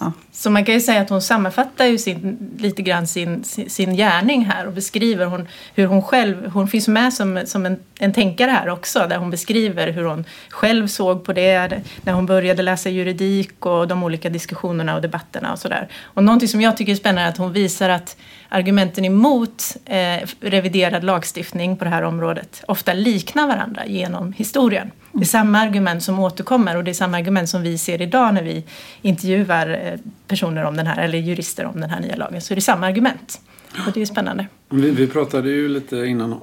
[0.00, 0.12] Ja.
[0.32, 3.96] Så man kan ju säga att hon sammanfattar ju sin, lite grann sin, sin, sin
[3.96, 8.12] gärning här och beskriver hon, hur hon själv, hon finns med som, som en, en
[8.12, 12.62] tänkare här också där hon beskriver hur hon själv såg på det när hon började
[12.62, 15.88] läsa juridik och de olika diskussionerna och debatterna och sådär.
[16.02, 18.16] Och någonting som jag tycker är spännande är att hon visar att
[18.48, 24.90] argumenten emot eh, reviderad lagstiftning på det här området ofta liknar varandra genom historien.
[25.18, 28.34] Det är samma argument som återkommer och det är samma argument som vi ser idag
[28.34, 28.64] när vi
[29.02, 32.40] intervjuar eh, personer om den här, eller jurister om den här nya lagen.
[32.40, 33.40] Så det är samma argument.
[33.86, 34.46] Och det är spännande.
[34.68, 36.40] Vi, vi pratade ju lite innan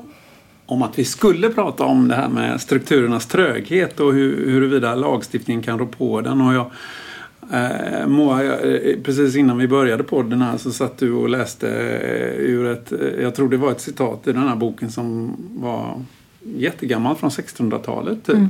[0.65, 5.63] om att vi skulle prata om det här med strukturernas tröghet och hur, huruvida lagstiftningen
[5.63, 6.41] kan rå på den.
[6.41, 6.71] Och jag,
[7.51, 12.39] eh, Moa, eh, precis innan vi började podden här så satt du och läste eh,
[12.39, 16.01] ur ett, jag tror det var ett citat i den här boken som var
[16.39, 18.25] jättegammal från 1600-talet.
[18.25, 18.35] Typ.
[18.35, 18.49] Mm.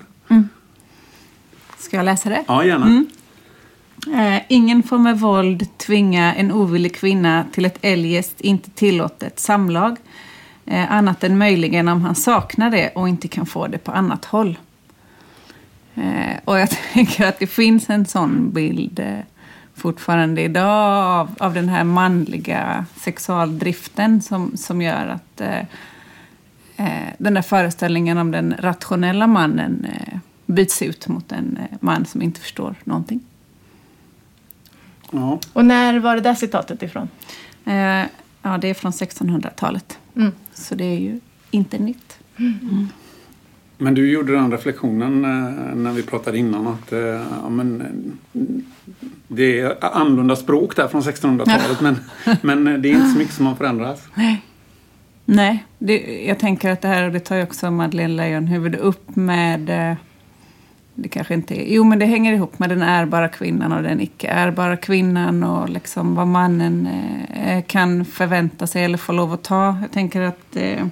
[1.85, 2.43] Ska jag läsa det?
[2.47, 2.85] Ja, gärna.
[2.85, 3.07] Mm.
[4.13, 9.97] Eh, ingen får med våld tvinga en ovillig kvinna till ett eljest inte tillåtet samlag.
[10.65, 14.25] Eh, annat än möjligen om han saknar det och inte kan få det på annat
[14.25, 14.57] håll.
[15.95, 19.03] Eh, och jag tänker att det finns en sån bild
[19.75, 25.41] fortfarande idag av, av den här manliga sexualdriften som, som gör att
[27.17, 29.87] den där föreställningen om den rationella mannen
[30.45, 33.19] byts ut mot en eh, man som inte förstår någonting.
[35.11, 35.39] Ja.
[35.53, 37.09] Och när var det där citatet ifrån?
[37.65, 38.03] Eh,
[38.41, 39.99] ja, det är från 1600-talet.
[40.15, 40.31] Mm.
[40.53, 41.19] Så det är ju
[41.51, 42.19] inte nytt.
[42.37, 42.87] Mm.
[43.77, 46.99] Men du gjorde den reflektionen eh, när vi pratade innan att eh,
[47.43, 47.83] ja, men,
[49.27, 51.97] det är annorlunda språk där från 1600-talet men,
[52.41, 54.01] men det är inte så mycket som har förändrats.
[54.15, 54.41] Nej.
[55.25, 59.15] Nej, det, jag tänker att det här, och det tar ju också Madeleine Leijonhufvud upp
[59.15, 59.97] med eh,
[60.95, 64.01] det kanske inte är, jo men det hänger ihop med den ärbara kvinnan och den
[64.01, 66.87] icke ärbara kvinnan och liksom vad mannen
[67.33, 69.77] eh, kan förvänta sig eller få lov att ta.
[69.81, 70.87] Jag tänker att eh,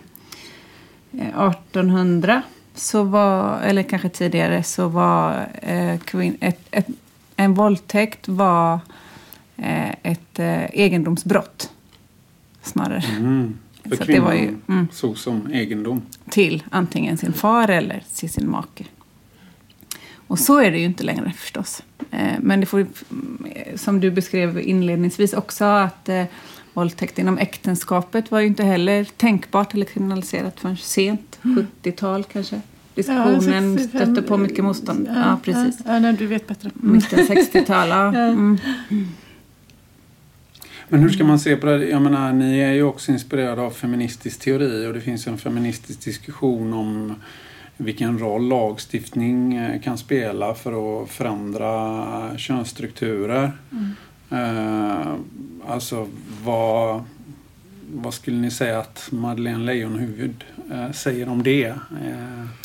[1.12, 2.42] 1800
[2.76, 6.88] så var, eller kanske tidigare, så var eh, kvin, ett, ett,
[7.36, 8.80] en våldtäkt var
[9.58, 11.72] eh, ett eh, egendomsbrott
[12.62, 13.04] snarare.
[13.18, 13.58] Mm.
[13.84, 16.02] För så kvinnan det var ju, mm, såg som egendom.
[16.30, 18.84] Till antingen sin far eller till sin make.
[20.34, 21.84] Och så är det ju inte längre förstås.
[22.12, 22.86] Eh, men det får,
[23.76, 26.24] som du beskrev inledningsvis också, att eh,
[26.74, 32.62] våldtäkt inom äktenskapet var ju inte heller tänkbart eller kriminaliserat förrän sent, 70-tal kanske.
[32.96, 35.08] Diskussionen ja, stötte på mycket motstånd.
[35.10, 35.80] Ja, ja precis.
[35.86, 36.72] Ja, nej, du vet bättre.
[36.74, 38.08] Mitten 60-tal, ja.
[38.08, 38.58] Mm.
[40.90, 41.90] Men hur ska man se på det?
[41.90, 46.06] Jag menar, ni är ju också inspirerade av feministisk teori och det finns en feministisk
[46.06, 47.16] diskussion om
[47.78, 53.52] vilken roll lagstiftning eh, kan spela för att förändra könsstrukturer.
[53.72, 53.96] Mm.
[55.68, 56.08] Alltså
[56.44, 57.04] vad,
[57.94, 61.74] vad skulle ni säga att Madeleine Leijonhufvud eh, säger om det?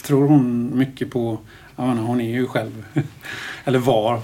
[0.03, 1.39] Tror hon mycket på,
[1.77, 2.85] jag menar, hon är ju själv,
[3.65, 4.21] eller var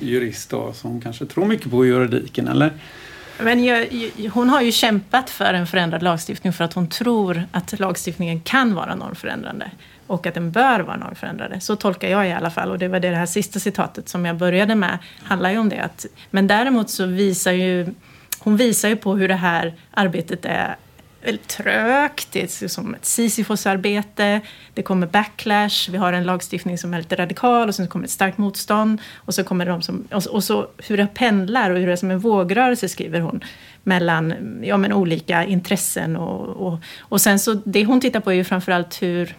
[0.00, 2.72] jurist då, så hon kanske tror mycket på juridiken eller?
[3.42, 3.86] Men jag,
[4.32, 8.74] hon har ju kämpat för en förändrad lagstiftning för att hon tror att lagstiftningen kan
[8.74, 9.70] vara normförändrande
[10.10, 11.60] och att den bör vara normförändrande.
[11.60, 14.36] Så tolkar jag i alla fall och det var det här sista citatet som jag
[14.36, 15.80] började med handlar ju om det.
[15.80, 17.94] Att, men däremot så visar ju
[18.38, 20.76] hon visar ju på hur det här arbetet är
[21.22, 24.40] väldigt trögt, det är som ett Sisyfos-arbete,
[24.74, 28.10] det kommer backlash, vi har en lagstiftning som är lite radikal och sen kommer ett
[28.10, 31.86] starkt motstånd och så kommer de som, och, och så hur det pendlar och hur
[31.86, 33.44] det är som en vågrörelse skriver hon
[33.82, 38.34] mellan ja, men olika intressen och, och, och sen så det hon tittar på är
[38.34, 39.36] ju framförallt hur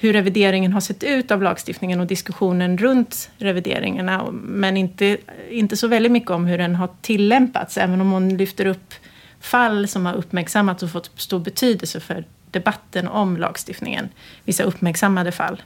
[0.00, 4.30] hur revideringen har sett ut av lagstiftningen och diskussionen runt revideringarna.
[4.32, 5.16] Men inte,
[5.50, 8.94] inte så väldigt mycket om hur den har tillämpats, även om hon lyfter upp
[9.40, 14.08] fall som har uppmärksammats och fått stor betydelse för debatten om lagstiftningen.
[14.44, 15.62] Vissa uppmärksammade fall.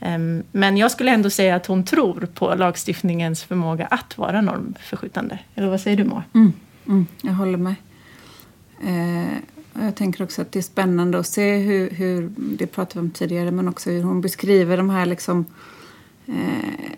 [0.00, 0.42] Mm.
[0.52, 5.38] Men jag skulle ändå säga att hon tror på lagstiftningens förmåga att vara normförskjutande.
[5.54, 6.24] Eller vad säger du Moa?
[6.34, 6.52] Mm.
[6.86, 7.74] Mm, jag håller med.
[8.82, 9.38] Eh,
[9.74, 13.10] jag tänker också att det är spännande att se hur, hur, det pratade vi om
[13.10, 15.44] tidigare, men också hur hon beskriver de här liksom
[16.26, 16.92] eh,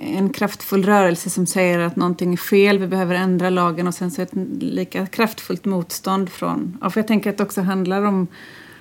[0.00, 4.10] en kraftfull rörelse som säger att någonting är fel, vi behöver ändra lagen och sen
[4.10, 6.78] så ett lika kraftfullt motstånd från...
[6.80, 8.26] Ja, för jag tänker att det också handlar om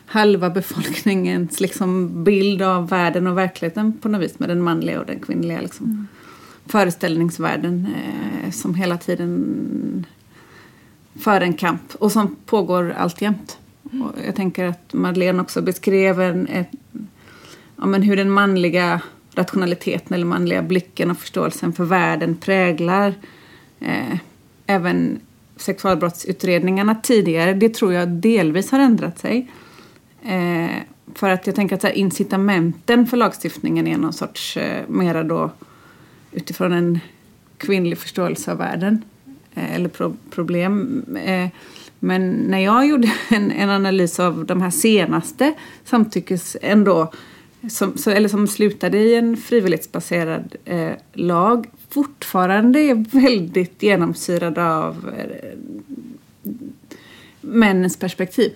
[0.05, 5.05] halva befolkningens liksom, bild av världen och verkligheten på något vis med den manliga och
[5.05, 6.07] den kvinnliga liksom, mm.
[6.65, 10.05] föreställningsvärlden eh, som hela tiden
[11.19, 13.57] för en kamp och som pågår alltjämt.
[13.91, 14.07] Mm.
[14.07, 16.69] Och jag tänker att Madeleine också beskrev en, ett,
[17.77, 19.01] ja, men hur den manliga
[19.33, 23.13] rationaliteten eller manliga blicken och förståelsen för världen präglar
[23.79, 24.17] eh,
[24.65, 25.19] även
[25.55, 27.53] sexualbrottsutredningarna tidigare.
[27.53, 29.51] Det tror jag delvis har ändrat sig.
[30.23, 30.81] Eh,
[31.15, 35.23] för att jag tänker att så här, incitamenten för lagstiftningen är någon sorts eh, mera
[35.23, 35.51] då
[36.31, 36.99] utifrån en
[37.57, 39.03] kvinnlig förståelse av världen
[39.57, 41.03] Eh, eller pro problem.
[41.25, 41.47] Eh,
[41.99, 45.53] men när jag gjorde en, en, analys av de här senaste
[45.85, 47.11] samtyckes ändå
[47.69, 55.13] som, så, eller som slutade i en frivillighetsbaserad eh, lag fortfarande är väldigt genomsyrad av
[55.17, 55.57] eh,
[57.41, 58.51] männens perspektiv.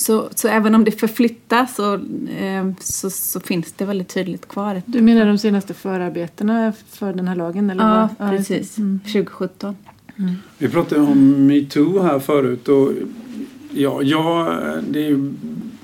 [0.00, 1.94] Så, så även om det förflyttas så,
[2.38, 4.82] eh, så, så, finns det väldigt tydligt kvar.
[4.86, 7.70] Du menar de senaste förarbetena för den här lagen?
[7.70, 8.30] Eller ja, vad?
[8.30, 8.78] precis.
[8.78, 9.00] Mm.
[9.00, 9.76] 2017.
[10.18, 10.34] Mm.
[10.58, 12.92] Vi pratade om metoo här förut och
[13.70, 14.56] ja, ja,
[14.88, 15.30] det är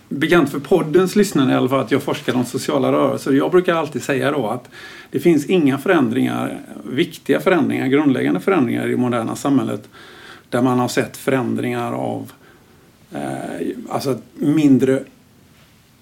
[0.09, 3.33] bekant för poddens lyssnare i alla fall att jag forskar om sociala rörelser.
[3.33, 4.69] Jag brukar alltid säga då att
[5.11, 9.89] det finns inga förändringar, viktiga förändringar, grundläggande förändringar i det moderna samhället
[10.49, 12.46] där man har sett förändringar av eh,
[13.13, 15.05] Eh, alltså mindre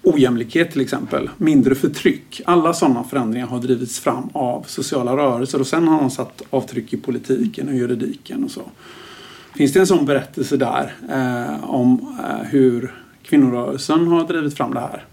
[0.03, 2.41] ojämlikhet till exempel, mindre förtryck.
[2.45, 6.93] Alla sådana förändringar har drivits fram av sociala rörelser och sen har de satt avtryck
[6.93, 8.61] i politiken och juridiken och så.
[9.55, 12.93] Finns det en sån berättelse där eh, om eh, hur
[13.23, 15.05] kvinnorörelsen har drivit fram det här.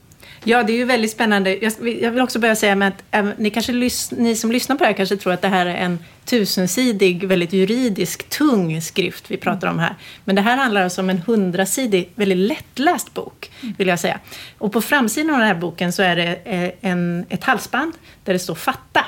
[0.44, 1.56] Ja, det är ju väldigt spännande.
[1.56, 3.72] Jag, vill också börja säga med att ni, kanske
[4.10, 7.52] ni som lyssnar på det här kanske tror att det här är en tusensidig, väldigt
[7.52, 9.94] juridisk, tung skrift vi pratar om här.
[10.24, 14.18] Men det här handlar alltså om en hundrasidig, väldigt lättläst bok, vill jag säga.
[14.58, 17.92] Och på framsidan av den här boken så är det eh, en, ett halsband
[18.24, 19.04] där det står Fatta.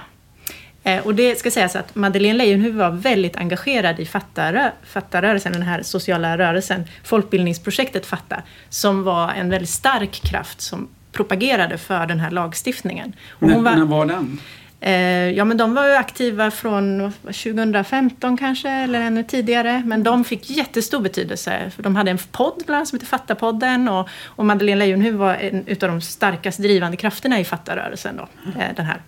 [0.83, 5.63] Eh, och det ska sägas att Madeleine Leijonhufvud var väldigt engagerad i fattarö fattarörelsen, den
[5.63, 12.21] här sociala rörelsen, folkbildningsprojektet Fatta, som var en väldigt stark kraft som propagerade för den
[12.21, 13.13] här lagstiftningen.
[13.31, 14.41] Och när, var, när var den?
[14.81, 19.83] Eh, ja, men de var ju aktiva från 2015 kanske, eller ännu tidigare.
[19.87, 21.71] Men de fick jättestor betydelse.
[21.77, 25.35] För de hade en podd bland annat som heter Fattapodden och, och Madeleine Leijonhufvud var
[25.35, 28.17] en utav de starkast drivande krafterna i fattarörelsen.
[28.17, 28.29] Då,
[28.61, 29.01] eh, den här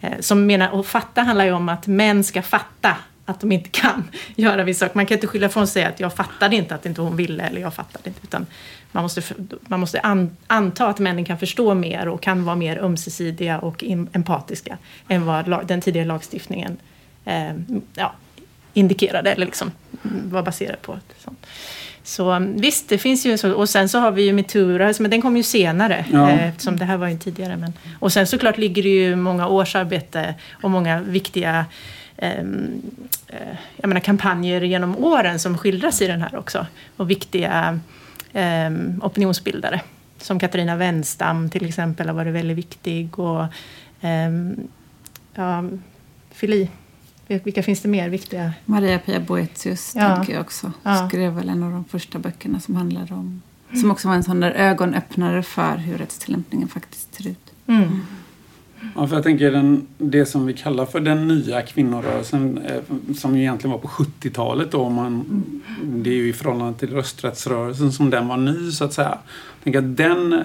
[0.00, 3.68] Eh, som menar, och fatta handlar ju om att män ska fatta att de inte
[3.68, 4.04] kan
[4.36, 4.96] göra vissa saker.
[4.96, 7.60] Man kan inte skylla från sig att jag fattade inte att inte hon ville eller
[7.60, 8.20] jag fattade inte.
[8.22, 8.46] Utan
[8.92, 9.22] man måste,
[9.60, 13.84] man måste an, anta att männen kan förstå mer och kan vara mer ömsesidiga och
[14.12, 14.78] empatiska
[15.08, 16.76] än vad den tidigare lagstiftningen
[17.24, 17.52] eh,
[17.94, 18.14] ja,
[18.72, 19.72] indikerade eller liksom
[20.02, 20.98] var baserad på.
[21.18, 21.46] Sånt.
[22.08, 23.52] Så um, visst, det finns ju så.
[23.52, 26.04] Och sen så har vi ju metoo men den kom ju senare.
[26.12, 26.30] Ja.
[26.30, 27.56] Eh, eftersom det här var ju tidigare.
[27.56, 31.66] Men, och sen såklart ligger det ju många års arbete och många viktiga
[32.16, 32.82] ehm,
[33.26, 36.66] eh, jag menar, kampanjer genom åren som skildras i den här också.
[36.96, 37.80] Och viktiga
[38.32, 38.70] eh,
[39.02, 39.80] opinionsbildare.
[40.18, 43.18] Som Katarina Wenstam till exempel har varit väldigt viktig.
[43.18, 43.42] Och
[44.00, 44.30] eh,
[45.34, 45.64] ja,
[46.30, 46.68] Fili
[47.28, 48.52] vilka finns det mer viktiga?
[48.64, 50.16] Maria-Pia Boetius ja.
[50.16, 50.72] tänker jag också.
[50.82, 51.08] Ja.
[51.08, 53.42] Skrev väl en av de första böckerna som handlade om...
[53.80, 57.52] Som också var en sån där ögonöppnare för hur rättstillämpningen faktiskt ser ut.
[57.66, 58.06] Mm.
[58.96, 63.36] Ja, för jag tänker den, det som vi kallar för den nya kvinnorörelsen eh, som
[63.36, 64.88] egentligen var på 70-talet då.
[64.88, 65.42] Man.
[65.82, 69.08] Det är ju i förhållande till rösträttsrörelsen som den var ny så att säga.
[69.08, 70.38] Jag tänker att den eh,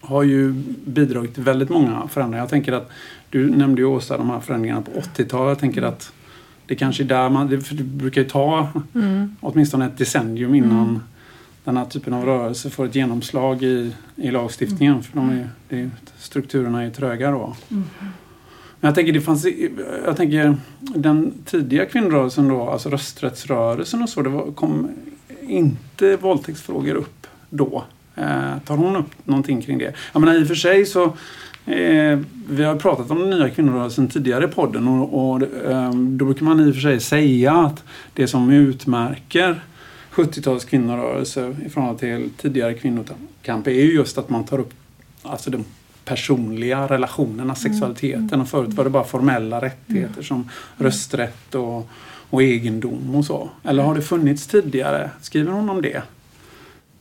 [0.00, 0.52] har ju
[0.84, 2.42] bidragit till väldigt många förändringar.
[2.42, 2.90] Jag tänker att
[3.30, 5.48] du nämnde ju Åsa de här förändringarna på 80-talet.
[5.48, 6.12] Jag tänker att
[6.66, 9.36] det kanske är där man, det, det brukar ju ta mm.
[9.40, 11.00] åtminstone ett decennium innan mm.
[11.66, 14.94] Den här typen av rörelse får ett genomslag i, i lagstiftningen.
[14.94, 15.02] Mm.
[15.02, 17.56] För de är, det, strukturerna är tröga då.
[17.70, 17.84] Mm.
[18.80, 19.46] Men jag tänker, det fanns,
[20.04, 24.90] jag tänker den tidiga kvinnorörelsen då, alltså rösträttsrörelsen och så, det var, kom
[25.40, 27.84] inte våldtäktsfrågor upp då.
[28.14, 29.94] Eh, tar hon upp någonting kring det?
[30.12, 31.16] Jag menar i och för sig så
[31.68, 36.24] Eh, vi har pratat om den nya kvinnorörelsen tidigare i podden och, och eh, då
[36.24, 39.60] brukar man i och för sig säga att det som utmärker
[40.16, 44.74] 70-talets kvinnorörelse i förhållande till tidigare kvinnokamp är ju just att man tar upp
[45.22, 45.64] alltså de
[46.04, 48.40] personliga relationerna, sexualiteten.
[48.40, 51.88] Och förut var det bara formella rättigheter som rösträtt och,
[52.30, 53.50] och egendom och så.
[53.62, 55.10] Eller har det funnits tidigare?
[55.20, 56.02] Skriver hon om det?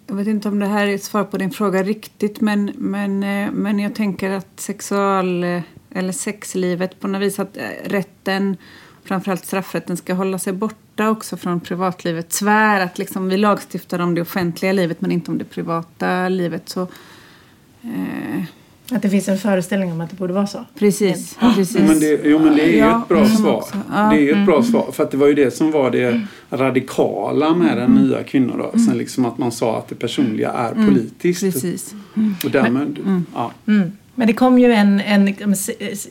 [0.08, 3.24] Jag vet inte om det här är ett svar på din fråga riktigt men, men,
[3.24, 5.62] eh, men jag tänker att sexual eh,
[5.92, 8.58] eller sexlivet på något vis att eh, rätten,
[9.06, 12.34] framförallt straffrätten, ska hålla sig borta också från privatlivet.
[12.34, 16.70] Svär att liksom vi lagstiftar om det offentliga livet men inte om det privata livet.
[16.70, 16.82] Så,
[17.82, 18.44] eh,
[18.92, 20.66] att det finns en föreställning om att det borde vara så.
[20.80, 21.38] Precis.
[21.56, 21.78] precis.
[21.78, 23.66] Men det, jo, men det är Ja, ett bra mm, svar.
[23.94, 24.10] Ja.
[24.14, 24.92] Det är ett bra svar.
[24.92, 28.98] För att det var ju det som var det radikala med den nya kvinnorörelsen.
[28.98, 31.42] Liksom att man sa att det personliga är politiskt.
[31.42, 31.96] precis.
[32.44, 33.52] Och därmed, ja.
[34.16, 34.20] Mm.
[34.20, 35.36] Men det kom ju en, en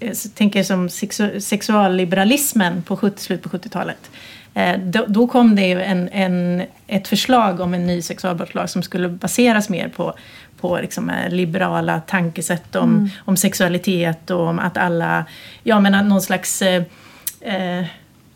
[0.01, 4.11] jag tänker som sexu- sexualliberalismen på 70, slut på 70-talet.
[4.55, 8.83] Eh, då, då kom det ju en, en, ett förslag om en ny sexualbrottslag som
[8.83, 10.15] skulle baseras mer på,
[10.61, 15.25] på liksom eh, liberala tankesätt om, om sexualitet och om att alla,
[15.63, 16.83] ja men någon slags eh,
[17.41, 17.85] eh,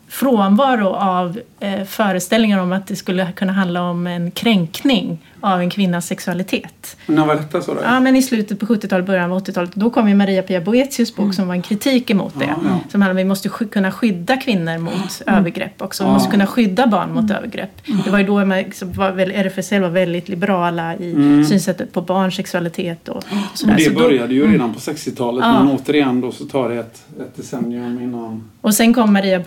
[0.09, 5.69] frånvaro av eh, föreställningar om att det skulle kunna handla om en kränkning av en
[5.69, 6.97] kvinnas sexualitet.
[7.05, 7.77] När var detta så?
[7.83, 9.71] Ja, men i slutet på 70-talet, början av 80-talet.
[9.73, 12.45] Då kom ju Maria-Pia Boethius bok som var en kritik emot det.
[12.45, 12.79] Ja, ja.
[12.91, 16.03] Som handlade om att vi måste kunna skydda kvinnor mot övergrepp också.
[16.05, 17.71] Vi måste kunna skydda barn mot övergrepp.
[18.05, 22.01] Det var ju då man, liksom, var väl, RFSL var väldigt liberala i synsättet på
[22.01, 23.73] barns sexualitet och sådär.
[23.73, 25.63] Och det Så då, började ju redan på 60-talet Ja.
[25.63, 28.49] men återigen då så tar det ett, ett decennium innan.
[28.61, 29.43] och sen kom Maria,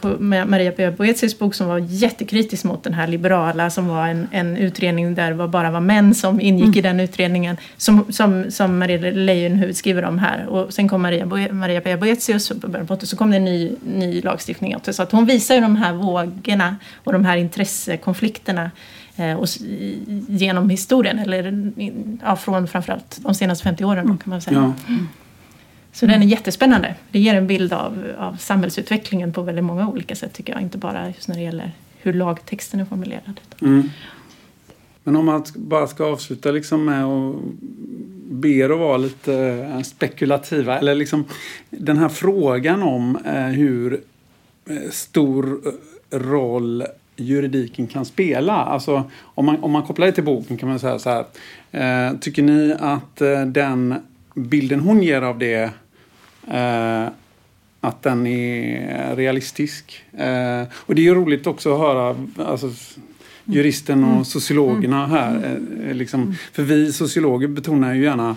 [0.53, 4.29] Po- Ma- Maria-Pia Boethius bok som var jättekritisk mot den här liberala som var en,
[4.31, 8.79] en utredning där det bara var män som ingick i den utredningen som, som, som
[8.79, 10.47] Maria Leijonhufvud skriver om här.
[10.47, 13.45] Och sen kom Maria, Boe- Maria-Pia Boethius på början på 80 så kom det en
[13.45, 14.93] ny, ny lagstiftning också.
[14.93, 18.71] Så att hon visar ju de här vågorna och de här intressekonflikterna
[19.17, 19.47] eh, och,
[20.29, 21.19] genom historien.
[21.19, 21.73] Eller
[22.25, 24.73] ja, från framförallt de senaste 50 åren då, kan man säga.
[24.89, 24.95] Ja.
[25.93, 26.95] Så den är jättespännande.
[27.11, 30.63] Det ger en bild av, av samhällsutvecklingen på väldigt många olika sätt tycker jag.
[30.63, 33.41] Inte bara just när det gäller hur lagtexten är formulerad.
[33.63, 33.91] Mm.
[35.05, 37.35] Men om man bara ska avsluta liksom med att
[38.31, 39.35] be er att vara lite
[39.71, 40.79] eh, spekulativa.
[40.79, 41.25] Eller liksom
[41.71, 44.01] den här frågan om eh, hur
[44.69, 45.61] eh, stor
[46.11, 46.85] roll
[47.17, 48.53] juridiken kan spela.
[48.53, 52.19] Alltså om man, om man kopplar det till boken kan man säga så här.
[52.19, 53.17] Tycker ni att
[53.47, 53.95] den
[54.35, 55.71] bilden hon ger av det
[56.49, 57.09] eh,
[57.81, 60.05] att den är realistisk.
[60.13, 62.17] Eh, och det är ju roligt också att höra
[62.49, 62.73] alltså,
[63.45, 65.59] juristen och sociologerna här.
[65.87, 68.37] Eh, liksom, för vi sociologer betonar ju gärna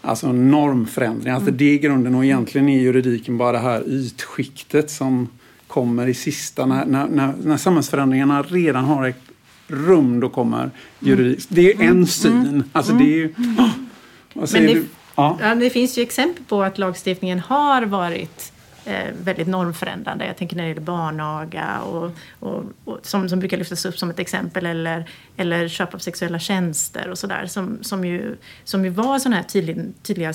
[0.00, 1.36] alltså, normförändringar.
[1.36, 5.28] Alltså, det är grunden och egentligen är juridiken bara det här ytskiktet som
[5.66, 6.66] kommer i sista.
[6.66, 9.22] När, när, när, när samhällsförändringarna redan har ett
[9.66, 10.70] rum då kommer
[11.00, 11.46] juridik.
[11.48, 12.64] Det är en syn.
[12.72, 13.34] Alltså det är ju...
[14.34, 14.99] Vad säger det-?
[15.40, 15.54] Ja.
[15.54, 18.52] Det finns ju exempel på att lagstiftningen har varit
[18.84, 20.26] eh, väldigt normförändrande.
[20.26, 24.10] Jag tänker när det gäller barnaga och, och, och som, som brukar lyftas upp som
[24.10, 25.04] ett exempel eller,
[25.40, 29.42] eller köp av sexuella tjänster och sådär som, som, ju, som ju var sådana här
[29.42, 30.32] tydlig, tydliga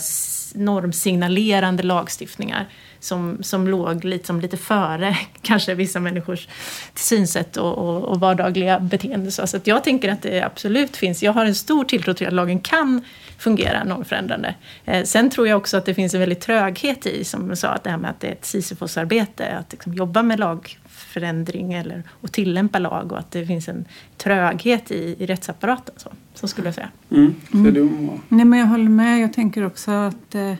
[0.53, 6.47] normsignalerande lagstiftningar som, som låg lite, lite före kanske vissa människors
[6.95, 9.31] synsätt och, och, och vardagliga beteende.
[9.31, 12.33] Så att jag tänker att det absolut finns, jag har en stor tilltro till att
[12.33, 13.01] lagen kan
[13.37, 14.55] fungera normförändrande.
[14.85, 17.67] Eh, sen tror jag också att det finns en väldig tröghet i, som du sa,
[17.67, 20.77] att det här med att det är ett Sisyfosarbete, att liksom jobba med lag
[21.15, 23.85] lagförändring eller att tillämpa lag och att det finns en
[24.17, 25.95] tröghet i, i rättsapparaten.
[25.97, 26.89] Så, så skulle jag säga.
[27.11, 27.35] Mm.
[27.51, 28.19] Du, Moa?
[28.29, 29.19] Nej, men jag håller med.
[29.19, 30.53] Jag tänker också att, eh,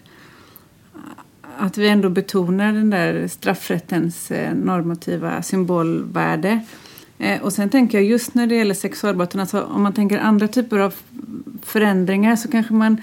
[1.57, 6.59] att vi ändå betonar den där straffrättens eh, normativa symbolvärde.
[7.17, 10.47] Eh, och sen tänker jag just när det gäller sexualbrotten, alltså om man tänker andra
[10.47, 10.93] typer av
[11.63, 13.01] förändringar så kanske man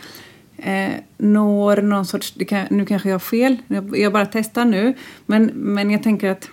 [0.56, 4.94] eh, når någon sorts, kan, nu kanske jag har fel, jag, jag bara testar nu,
[5.26, 6.48] men, men jag tänker att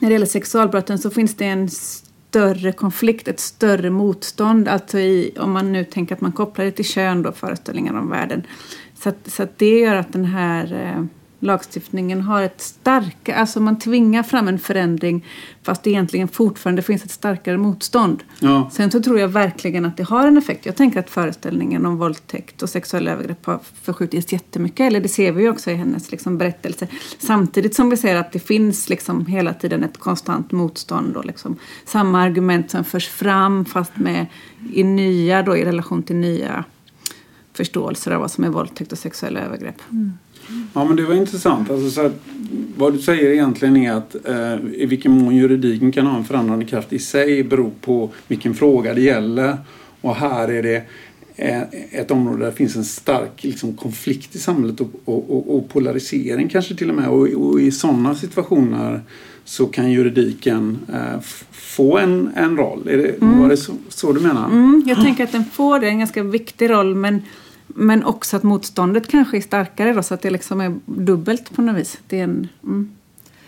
[0.00, 4.68] när det gäller sexualbrotten så finns det en större konflikt, ett större motstånd.
[4.68, 8.10] Alltså i, om man nu tänker att man kopplar det till kön då, föreställningar om
[8.10, 8.42] världen.
[8.94, 11.04] Så, att, så att det gör att den här eh,
[11.40, 15.24] lagstiftningen har ett starkare, alltså man tvingar fram en förändring
[15.62, 18.22] fast det egentligen fortfarande finns ett starkare motstånd.
[18.40, 18.70] Ja.
[18.72, 20.66] Sen så tror jag verkligen att det har en effekt.
[20.66, 24.80] Jag tänker att föreställningen om våldtäkt och sexuella övergrepp har förskjutits jättemycket.
[24.80, 26.88] Eller det ser vi ju också i hennes liksom, berättelse.
[27.18, 31.56] Samtidigt som vi ser att det finns liksom hela tiden ett konstant motstånd och liksom
[31.84, 34.26] samma argument som förs fram fast med
[34.72, 36.64] i nya då i relation till nya
[37.52, 39.82] förståelser av vad som är våldtäkt och sexuella övergrepp.
[39.90, 40.12] Mm.
[40.74, 41.70] Ja men det var intressant.
[41.70, 42.12] Alltså, så att,
[42.76, 46.64] vad du säger egentligen är att eh, i vilken mån juridiken kan ha en förändrande
[46.64, 49.56] kraft i sig beror på vilken fråga det gäller.
[50.00, 50.82] Och här är det
[51.36, 55.56] eh, ett område där det finns en stark liksom, konflikt i samhället och, och, och,
[55.56, 57.08] och polarisering kanske till och med.
[57.08, 59.00] Och, och i sådana situationer
[59.44, 61.20] så kan juridiken eh,
[61.50, 62.88] få en, en roll.
[62.88, 63.40] Är det, mm.
[63.40, 64.46] Var det så, så du menar?
[64.46, 67.22] Mm, jag tänker att den får det, en ganska viktig roll men,
[67.66, 71.62] men också att motståndet kanske är starkare då, så att det liksom är dubbelt på
[71.62, 71.98] något vis.
[72.06, 72.90] Det är en, mm.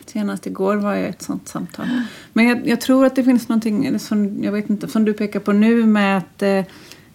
[0.06, 1.86] Senast igår var jag i ett sånt samtal.
[2.32, 5.40] Men jag, jag, tror att det finns någonting som, jag vet inte, som du pekar
[5.40, 6.64] på nu med att eh,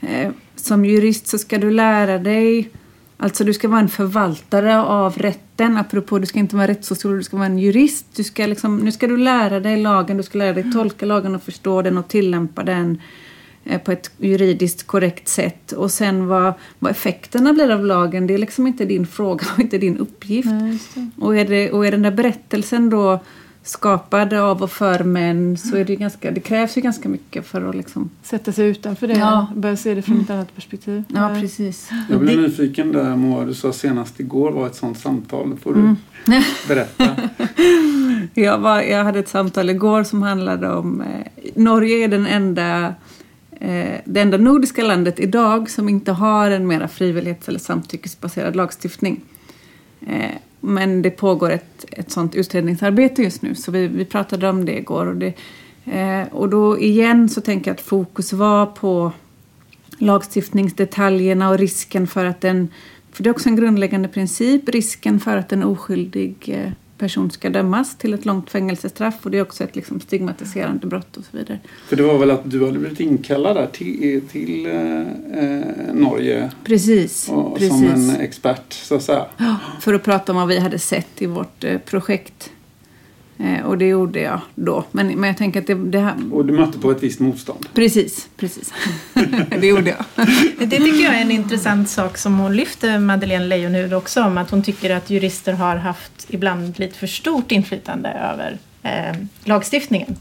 [0.02, 2.70] eh som jurist så ska du lära dig
[3.18, 5.78] Alltså du ska vara en förvaltare av rätten.
[5.78, 8.06] Apropå, du ska inte vara rättssociolog, du ska vara en jurist.
[8.16, 11.36] Du ska liksom, nu ska du lära dig lagen, du ska lära dig tolka lagen
[11.36, 12.98] och förstå den och tillämpa den eh,
[13.84, 15.72] på ett juridiskt korrekt sätt.
[15.72, 19.60] Och sen vad, vad effekterna blir av lagen, det är liksom inte din fråga och
[19.60, 20.50] inte din uppgift.
[20.50, 20.80] Nej,
[21.20, 23.20] och, är det, och är den där berättelsen då
[23.64, 27.70] skapad av och för män så är det ganska, det krävs ju ganska mycket för
[27.70, 28.10] att liksom...
[28.24, 29.48] Sätta sig utanför det ja.
[29.52, 30.40] och börja se det från ett mm.
[30.40, 31.04] annat perspektiv.
[31.08, 31.90] Ja, precis.
[32.10, 35.50] Jag blev nyfiken där Moa, du sa senast igår var ett sånt samtal.
[35.50, 35.96] Då får du mm.
[36.68, 37.10] berätta.
[38.42, 41.08] jag, var, jag hade ett samtal igår som handlade om eh,
[41.56, 42.94] Norge är den enda
[43.64, 49.22] eh, det enda nordiska landet idag som inte har en mera frivillighets eller samtyckesbaserad lagstiftning.
[50.08, 54.66] Eh, men det pågår ett, ett sådant utredningsarbete just nu så vi, vi pratade om
[54.66, 55.06] det igår.
[55.06, 55.34] Och, det,
[55.86, 59.12] eh, och då igen så tänker jag att fokus var på
[59.98, 62.68] lagstiftningsdetaljerna och risken för att den,
[63.12, 66.72] för det är också en grundläggande princip, risken för att en oskyldig eh,
[67.04, 71.18] person ska dömas till ett långt fängelsestraff och det är också ett liksom stigmatiserande brott
[71.18, 71.60] och så vidare.
[71.88, 75.02] För det var väl att du hade blivit inkallad där till, till eh,
[75.40, 76.52] eh Norge?
[76.64, 77.70] Precis, och, precis.
[77.70, 79.26] Som en expert så att säga?
[79.38, 82.52] Ja, för att prata om vad vi hade sett i vårt eh, projekt.
[83.38, 84.86] Eh, och det gjorde jag då.
[84.92, 86.16] Men, men jag tänker att det, det här...
[86.32, 87.66] Och du mötte på ett visst motstånd?
[87.74, 88.74] Precis, precis.
[89.60, 90.28] det gjorde jag.
[90.60, 94.38] det tycker jag är en intressant sak som hon lyfter, Madeleine Leijonhufvud också om.
[94.38, 100.16] Att hon tycker att jurister har haft ibland lite för stort inflytande över eh, lagstiftningen.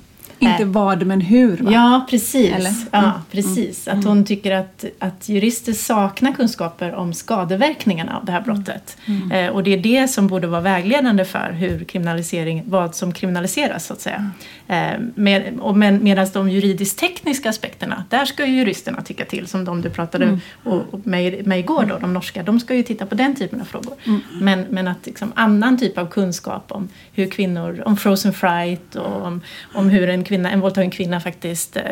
[0.51, 1.73] Inte vad men hur va?
[1.73, 2.53] Ja precis.
[2.53, 2.73] Eller?
[2.91, 3.11] Ja, mm.
[3.31, 3.89] precis.
[3.89, 8.97] Att hon tycker att, att jurister saknar kunskaper om skadeverkningarna av det här brottet.
[9.07, 9.23] Mm.
[9.23, 9.45] mm.
[9.45, 13.87] Eh, och det är det som borde vara vägledande för hur kriminalisering, vad som kriminaliseras
[13.87, 14.31] så att säga.
[14.69, 19.47] Eh, med, och med, medan de juridiskt tekniska aspekterna, där ska ju juristerna tycka till
[19.47, 20.41] som de du pratade mm.
[20.65, 22.43] och, och med, med igår då, de norska.
[22.43, 23.95] De ska ju titta på den typen av frågor.
[24.05, 24.21] Mm.
[24.41, 29.23] Men, men att liksom annan typ av kunskap om hur kvinnor, om frozen fright och
[29.23, 29.41] om,
[29.75, 31.83] om hur en kvinna, en våldtagen kvinna faktiskt eh,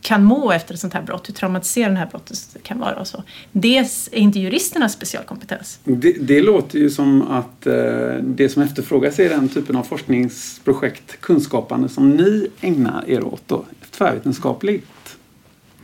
[0.00, 3.06] kan må efter ett sånt här brott, hur traumatiserande det här brottet kan vara och
[3.06, 3.22] så.
[3.52, 5.78] Det är inte juristernas specialkompetens.
[5.84, 7.74] Det, det låter ju som att eh,
[8.22, 13.64] det som efterfrågas är den typen av forskningsprojekt, kunskapande, som ni ägnar er åt då,
[13.90, 15.16] tvärvetenskapligt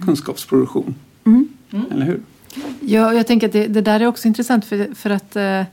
[0.05, 0.95] kunskapsproduktion.
[1.26, 1.49] Mm.
[1.72, 1.84] Mm.
[1.93, 2.20] Eller hur?
[2.80, 5.64] Ja, jag tänker att det, det där är också intressant för, för att eh, Eh,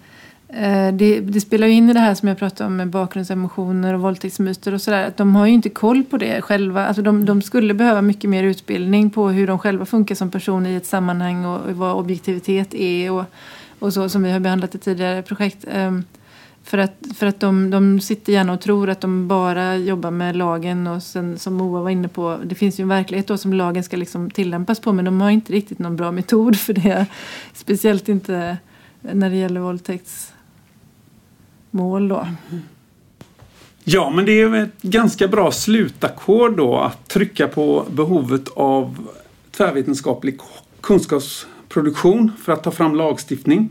[0.54, 3.94] Eh, det, det, spelar ju in i det här som jag pratade om med bakgrundsemotioner
[3.94, 5.14] och våldtäktsmyter och sådär.
[5.18, 6.88] de har ju inte koll på det själva.
[6.88, 10.70] Alltså de, de, skulle behöva mycket mer utbildning på hur de själva funkar som personer
[10.70, 13.24] i ett sammanhang och, vad objektivitet är och,
[13.80, 15.66] och så som vi har behandlat i tidigare projekt.
[15.72, 16.04] Ehm,
[16.64, 20.36] för att, för att de, de sitter gärna och tror att de bara jobbar med
[20.36, 23.54] lagen och sen som Moa var inne på, det finns ju en verklighet då som
[23.54, 27.06] lagen ska liksom tillämpas på men de har inte riktigt någon bra metod för det.
[27.54, 28.58] Speciellt inte
[29.02, 30.34] när det gäller våldtäkts
[31.72, 32.28] mål då.
[33.84, 39.08] Ja, men det är ett ganska bra slutackord då att trycka på behovet av
[39.52, 40.40] tvärvetenskaplig
[40.82, 43.70] kunskapsproduktion för att ta fram lagstiftning.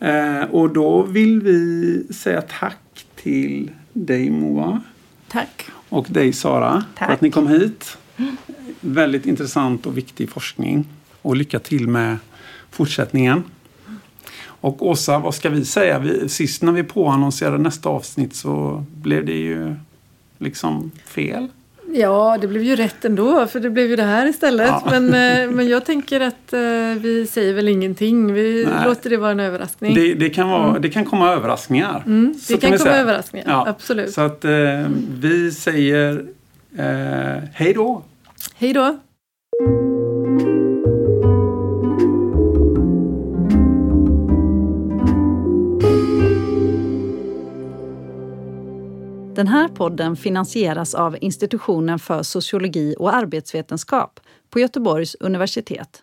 [0.00, 4.80] Eh, och då vill vi säga tack till dig Moa.
[5.28, 5.66] Tack.
[5.88, 7.08] Och dig Sara tack.
[7.08, 7.98] för att ni kom hit.
[8.80, 10.86] Väldigt intressant och viktig forskning.
[11.22, 12.16] Och lycka till med
[12.70, 13.44] fortsättningen.
[14.62, 15.98] Och Åsa, vad ska vi säga?
[15.98, 19.74] Vi, sist när vi påannonserade nästa avsnitt så blev det ju
[20.38, 21.48] liksom fel.
[21.94, 24.68] Ja, det blev ju rätt ändå, för det blev ju det här istället.
[24.68, 24.82] Ja.
[24.90, 26.60] Men, eh, men jag tänker att eh,
[27.00, 28.32] vi säger väl ingenting.
[28.32, 28.86] Vi Nej.
[28.86, 29.94] låter det vara en överraskning.
[29.94, 30.82] Det, det kan, vara, mm.
[30.82, 32.02] det kan komma överraskningar.
[32.06, 33.02] Mm, det kan, kan komma säga.
[33.02, 33.68] överraskningar, ja.
[33.68, 34.12] absolut.
[34.12, 34.50] Så att eh,
[35.20, 36.24] vi säger
[36.78, 38.02] eh, hej då.
[38.54, 38.98] Hej då.
[49.42, 54.20] Den här podden finansieras av Institutionen för sociologi och arbetsvetenskap
[54.50, 56.02] på Göteborgs universitet.